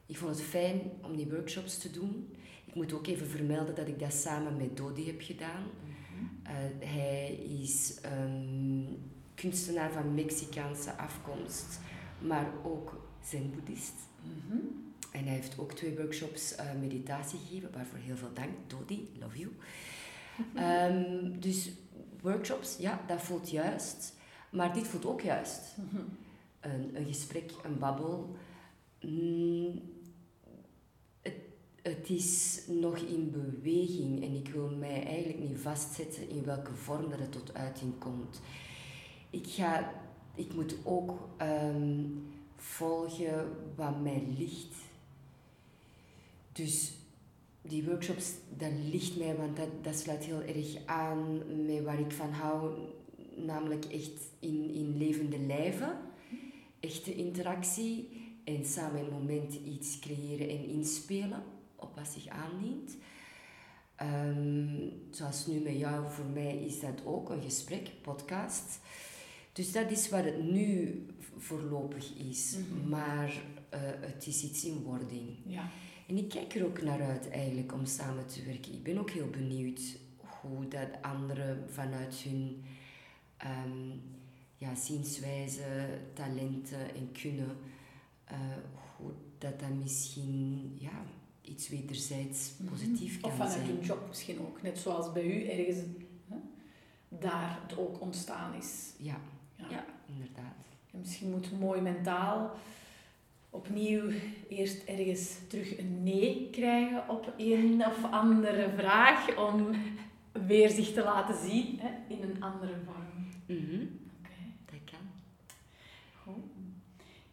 Ik 0.06 0.16
vond 0.16 0.36
het 0.36 0.44
fijn 0.44 0.80
om 1.02 1.16
die 1.16 1.28
workshops 1.28 1.78
te 1.78 1.90
doen. 1.90 2.36
Ik 2.64 2.74
moet 2.74 2.92
ook 2.92 3.06
even 3.06 3.26
vermelden 3.26 3.74
dat 3.74 3.88
ik 3.88 3.98
dat 3.98 4.12
samen 4.12 4.56
met 4.56 4.76
Dodi 4.76 5.06
heb 5.06 5.20
gedaan. 5.20 5.62
Eh, 5.62 6.01
hij 6.78 7.32
is 7.34 7.98
een 8.02 9.12
kunstenaar 9.34 9.92
van 9.92 10.14
Mexicaanse 10.14 10.96
afkomst, 10.96 11.80
maar 12.18 12.46
ook 12.64 13.06
zen-boeddhist. 13.24 13.94
Mhm. 14.20 14.56
En 15.12 15.24
hij 15.24 15.34
heeft 15.34 15.58
ook 15.58 15.72
twee 15.72 15.96
workshops 15.96 16.54
eh, 16.54 16.66
meditatie 16.80 17.38
gegeven, 17.38 17.72
waarvoor 17.72 17.98
heel 17.98 18.16
veel 18.16 18.32
dank. 18.34 18.50
Dodi, 18.66 19.08
love 19.18 19.38
you. 19.38 19.52
Ehm, 20.54 21.40
dus 21.40 21.70
workshops, 22.20 22.76
ja, 22.78 23.00
dat 23.06 23.22
voelt 23.22 23.50
juist. 23.50 24.14
Maar 24.50 24.74
dit 24.74 24.86
voelt 24.86 25.06
ook 25.06 25.20
juist. 25.20 25.76
Mhm. 25.76 26.02
Een, 26.60 26.96
een 26.96 27.06
gesprek, 27.06 27.52
een 27.62 27.78
babbel. 27.78 28.36
Mm, 29.00 29.91
het, 31.82 32.10
is 32.10 32.62
nog 32.66 32.98
in 32.98 33.30
beweging 33.30 34.22
en 34.22 34.34
ik 34.34 34.48
wil 34.48 34.68
mij 34.78 35.04
eigenlijk 35.04 35.38
niet 35.38 35.58
vastzetten 35.58 36.28
in 36.28 36.44
welke 36.44 36.74
vorm 36.74 37.10
dat 37.10 37.18
het 37.18 37.32
tot 37.32 37.54
uiting 37.54 37.98
komt. 37.98 38.40
Ik, 39.30 39.46
ga, 39.46 39.92
ik 40.34 40.54
moet 40.54 40.76
ook 40.84 41.28
ehm, 41.36 42.04
volgen 42.56 43.48
wat 43.76 44.00
mij 44.00 44.24
ligt. 44.38 44.74
Dus 46.52 46.92
die 47.62 47.84
workshops, 47.84 48.32
dat 48.56 48.72
ligt 48.90 49.18
mij, 49.18 49.36
want 49.36 49.56
dat, 49.56 49.68
dat 49.82 49.96
sluit 49.96 50.24
heel 50.24 50.42
erg 50.42 50.86
aan 50.86 51.38
met 51.66 51.82
waar 51.82 52.00
ik 52.00 52.12
van 52.12 52.30
hou, 52.30 52.74
namelijk 53.36 53.84
echt 53.84 54.30
in, 54.38 54.70
in 54.70 54.96
levende 54.96 55.38
lijven, 55.38 55.96
echte 56.80 57.14
interactie 57.14 58.08
en 58.44 58.64
samen 58.64 59.00
een 59.00 59.12
moment 59.12 59.54
iets 59.54 59.98
creëren 59.98 60.48
en 60.48 60.68
inspelen 60.68 61.42
op 61.82 61.94
wat 61.96 62.08
zich 62.08 62.28
aandient. 62.28 62.96
Ehm, 63.96 64.88
zoals 65.10 65.46
nu 65.46 65.58
met 65.60 65.78
jou, 65.78 66.12
voor 66.12 66.24
mij 66.24 66.56
is 66.56 66.80
dat 66.80 67.04
ook 67.04 67.30
een 67.30 67.42
gesprek, 67.42 67.90
podcast. 68.02 68.80
Dus 69.52 69.72
dat 69.72 69.90
is 69.90 70.08
wat 70.08 70.24
het 70.24 70.42
nu 70.50 71.00
voorlopig 71.36 72.14
is, 72.16 72.56
Mhm. 72.56 72.88
maar 72.88 73.32
eh, 73.68 73.80
het 74.00 74.26
is 74.26 74.42
iets 74.42 74.64
in 74.64 74.82
wording. 74.82 75.36
Ja. 75.46 75.70
En 76.06 76.16
ik 76.16 76.28
kijk 76.28 76.54
er 76.54 76.64
ook 76.64 76.82
naar 76.82 77.02
uit 77.02 77.30
eigenlijk 77.30 77.72
om 77.72 77.86
samen 77.86 78.26
te 78.26 78.42
werken. 78.44 78.72
Ik 78.72 78.82
ben 78.82 78.98
ook 78.98 79.10
heel 79.10 79.30
benieuwd 79.30 79.80
hoe 80.40 80.68
dat 80.68 80.88
anderen 81.02 81.64
vanuit 81.70 82.14
hun 82.14 82.64
ehm, 83.36 83.90
ja, 84.56 84.74
zienswijze, 84.74 85.98
talenten 86.14 86.94
en 86.94 87.12
kunnen, 87.12 87.56
eh, 88.24 88.36
hoe 88.96 89.10
dat 89.38 89.60
dan 89.60 89.78
misschien 89.78 90.72
ja, 90.78 91.02
iets 91.42 91.68
wederzijds 91.68 92.52
positief 92.70 93.20
kan 93.20 93.30
Of 93.30 93.36
vanuit 93.36 93.52
zijn. 93.54 93.66
hun 93.66 93.80
job 93.80 94.08
misschien 94.08 94.40
ook. 94.40 94.62
Net 94.62 94.78
zoals 94.78 95.12
bij 95.12 95.24
u 95.24 95.46
ergens 95.48 95.78
hè, 96.28 96.36
daar 97.08 97.58
het 97.62 97.78
ook 97.78 98.00
ontstaan 98.00 98.54
is. 98.54 98.92
Ja, 98.98 99.16
Ja. 99.56 99.66
ja, 99.70 99.84
inderdaad. 100.06 100.54
En 100.92 100.98
misschien 100.98 101.30
moet 101.30 101.58
mooi 101.60 101.80
mentaal 101.80 102.50
opnieuw 103.50 104.10
eerst 104.48 104.82
ergens 104.84 105.36
terug 105.48 105.78
een 105.78 106.02
nee 106.02 106.48
krijgen 106.50 107.08
op 107.08 107.32
een 107.36 107.86
of 107.86 108.04
andere 108.10 108.70
vraag 108.76 109.36
om 109.36 109.68
weer 110.46 110.70
zich 110.70 110.92
te 110.92 111.02
laten 111.02 111.50
zien 111.50 111.78
hè, 111.80 112.14
in 112.14 112.22
een 112.22 112.42
andere 112.42 112.74
vorm. 112.84 113.26
Mhm, 113.46 113.82
Oké, 114.18 114.34
Dat 114.64 114.80
kan. 114.84 115.00
goed. 116.22 116.44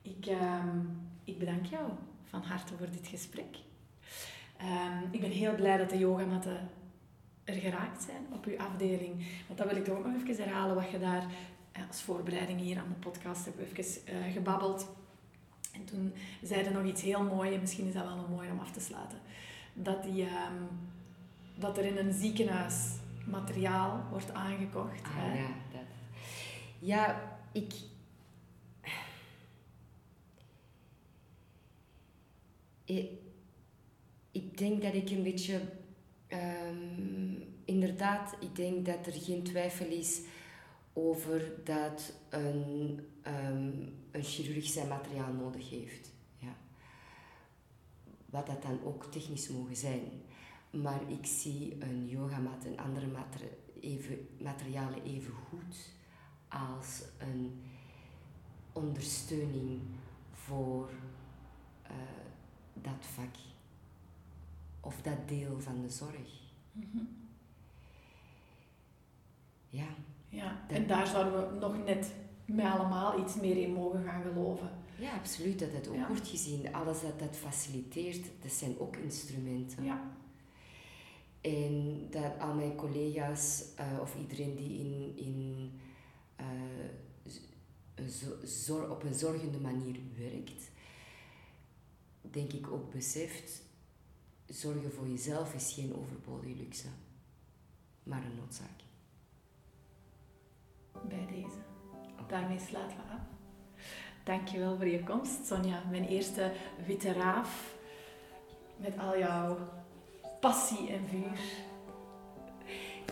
Ik, 0.02 0.26
ehm, 0.26 0.78
ik 1.24 1.38
bedank 1.40 1.66
jou 1.66 1.90
van 2.24 2.42
harte 2.42 2.74
voor 2.78 2.90
dit 2.92 3.08
gesprek. 3.08 3.58
Ehm, 4.60 5.04
ik 5.12 5.22
ben 5.22 5.32
heel 5.32 5.56
blij 5.56 5.78
dat 5.78 5.90
de 5.90 5.98
yogamatten 5.98 6.70
er 7.44 7.54
geraakt 7.54 8.04
zijn 8.04 8.26
op 8.32 8.46
uw 8.46 8.58
afdeling. 8.58 9.26
Want 9.48 9.60
dat 9.60 9.68
wil 9.68 9.78
ik 9.78 9.86
toch 9.86 9.98
ook 9.98 10.06
nog 10.06 10.28
even 10.28 10.44
herhalen 10.44 10.76
wat 10.76 10.90
je 10.92 11.00
daar 11.00 11.26
eh, 11.72 11.88
als 11.88 12.02
voorbereiding 12.02 12.60
hier 12.60 12.78
aan 12.78 12.90
de 12.90 13.10
podcast 13.10 13.46
we 13.46 13.66
even 13.66 14.06
eh, 14.06 14.34
gebabbeld. 14.34 14.88
En 15.72 15.86
toen 15.86 16.14
zeiden 16.42 16.74
nog 16.74 16.84
iets 16.84 17.02
heel 17.02 17.24
moois, 17.24 17.54
en 17.54 17.60
misschien 17.60 17.88
is 17.88 17.94
dat 17.94 18.04
wel 18.04 18.18
een 18.18 18.32
mooi 18.32 18.52
om 18.52 18.60
af 18.60 18.72
te 18.72 18.80
sluiten. 18.80 19.20
Dat, 19.74 20.04
die, 20.04 20.24
ehm, 20.26 20.64
dat 21.56 21.78
er 21.78 21.86
in 21.86 21.98
een 21.98 22.14
ziekenhuis 22.14 22.96
materiaal 23.26 24.04
wordt 24.10 24.34
aangekocht. 24.34 25.02
Ah, 25.04 25.16
hè. 25.16 25.40
ja, 25.40 25.48
dat. 25.72 25.82
Ja, 26.80 27.22
ik... 27.52 27.74
ik... 32.86 33.10
Ik 34.44 34.58
denk 34.58 34.82
dat 34.82 34.94
ik 34.94 35.10
een 35.10 35.24
beetje... 35.24 35.62
ehm, 36.28 37.42
inderdaad, 37.66 38.36
ik 38.40 38.56
denk 38.56 38.86
dat 38.86 39.06
er 39.06 39.14
geen 39.14 39.44
twijfel 39.44 39.86
is 39.86 40.22
over 40.94 41.52
dat 41.64 42.14
een, 42.30 43.00
ehm, 43.22 43.72
een 44.12 44.24
chirurg 44.24 44.66
zijn 44.66 44.88
materiaal 44.88 45.34
nodig 45.34 45.70
heeft. 45.70 46.12
Ja. 46.38 46.56
Wat 48.26 48.48
dat 48.48 48.62
dan 48.62 48.84
ook 48.84 49.06
technisch 49.12 49.50
mogen 49.50 49.76
zijn. 49.76 50.04
Maar 50.70 51.02
ik 51.08 51.26
zie 51.26 51.76
een 51.80 52.08
yogamat 52.08 52.66
en 52.66 52.78
andere 52.78 53.08
mater- 53.08 53.58
even, 53.82 54.28
materialen 54.40 55.04
even 55.04 55.34
goed 55.34 55.76
als 56.48 57.04
een 57.18 57.62
ondersteuning 58.74 59.82
voor 60.32 60.90
eh, 61.82 61.96
dat 62.74 63.06
vak 63.14 63.36
of 64.80 65.02
dat 65.02 65.28
deel 65.28 65.60
van 65.60 65.82
de 65.82 65.90
zorg. 65.90 66.30
Mhm. 66.72 66.98
Ja, 69.70 69.88
Ja, 70.30 70.66
en 70.68 70.88
daar 70.88 71.08
zouden 71.08 71.54
we 71.54 71.60
nog 71.60 71.84
net 71.86 72.12
met 72.46 72.66
allemaal 72.66 73.20
iets 73.20 73.36
meer 73.36 73.58
in 73.58 73.74
mogen 73.74 74.04
gaan 74.04 74.22
geloven. 74.22 74.70
ja 75.00 75.14
absoluut 75.14 75.60
dat 75.60 75.72
het 75.72 75.88
ook 75.88 75.96
Ja. 75.96 76.08
wordt 76.08 76.28
gezien. 76.28 76.74
Alles 76.74 77.02
dat 77.02 77.20
dat 77.20 77.36
faciliteert, 77.38 78.26
dat 78.42 78.52
zijn 78.52 78.80
ook 78.80 78.96
instrumenten. 78.96 79.84
Ja. 79.84 80.12
En 81.42 82.08
dat 82.10 82.40
al 82.40 82.54
mijn 82.54 82.76
collega's 82.76 83.64
eh, 83.76 83.86
of 84.02 84.16
iedereen 84.20 84.56
die 84.56 84.80
in, 84.80 85.14
in, 85.18 85.72
zor- 88.44 88.90
op 88.90 89.04
een 89.04 89.14
zorgende 89.14 89.60
manier 89.60 90.00
werkt, 90.18 90.72
denk 92.22 92.52
ik 92.54 92.72
ook 92.72 92.92
beseft, 92.92 93.62
zorgen 94.50 94.92
voor 94.92 95.08
jezelf 95.08 95.54
is 95.54 95.74
geen 95.74 95.96
overbodige 95.96 96.56
luxe, 96.56 96.88
maar 98.04 98.24
een 98.26 98.36
noodzaak. 98.36 98.80
bij 101.08 101.28
deze. 101.32 101.58
Daarmee 102.28 102.60
sluiten 102.60 102.98
we 102.98 103.04
af. 103.14 103.22
Dankjewel 104.24 104.76
voor 104.76 104.88
je 104.88 105.04
komst, 105.04 105.46
Sonja. 105.46 105.84
Mijn 105.90 106.08
eerste 106.08 106.52
witte 106.86 107.14
raaf 107.14 107.76
met 108.78 108.98
al 108.98 109.18
jouw 109.18 109.58
passie 110.40 110.90
en 110.90 111.08
vuur. 111.08 111.40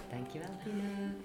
Dankjewel, 0.10 0.58
Tine. 0.64 1.16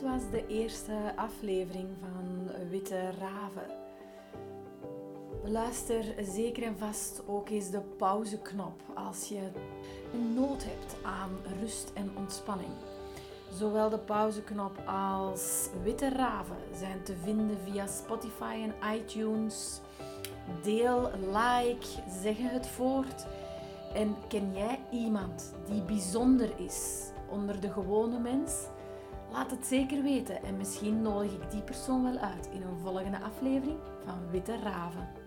Dit 0.00 0.08
was 0.08 0.30
de 0.30 0.46
eerste 0.46 1.12
aflevering 1.16 1.88
van 2.00 2.50
Witte 2.68 3.10
Raven. 3.18 3.76
Luister 5.44 6.04
zeker 6.20 6.62
en 6.62 6.78
vast 6.78 7.22
ook 7.26 7.48
eens 7.48 7.70
de 7.70 7.80
pauzeknop 7.80 8.82
als 8.94 9.28
je 9.28 9.40
nood 10.34 10.64
hebt 10.64 10.96
aan 11.02 11.30
rust 11.60 11.92
en 11.94 12.10
ontspanning. 12.16 12.70
Zowel 13.52 13.88
de 13.88 13.98
pauzeknop 13.98 14.82
als 14.86 15.68
Witte 15.82 16.08
Raven 16.08 16.62
zijn 16.74 17.02
te 17.02 17.16
vinden 17.22 17.58
via 17.64 17.86
Spotify 17.86 18.68
en 18.68 18.94
iTunes. 18.94 19.80
Deel, 20.62 21.10
like, 21.26 21.86
zeg 22.22 22.36
het 22.38 22.66
voort. 22.66 23.26
En 23.94 24.16
ken 24.28 24.54
jij 24.54 24.78
iemand 24.90 25.54
die 25.66 25.82
bijzonder 25.82 26.50
is 26.56 27.10
onder 27.28 27.60
de 27.60 27.72
gewone 27.72 28.18
mens? 28.18 28.52
Laat 29.32 29.50
het 29.50 29.66
zeker 29.66 30.02
weten 30.02 30.42
en 30.42 30.56
misschien 30.56 31.02
nodig 31.02 31.32
ik 31.32 31.50
die 31.50 31.62
persoon 31.62 32.02
wel 32.02 32.18
uit 32.18 32.48
in 32.52 32.62
een 32.62 32.78
volgende 32.82 33.20
aflevering 33.20 33.78
van 34.04 34.30
Witte 34.30 34.58
Raven. 34.62 35.19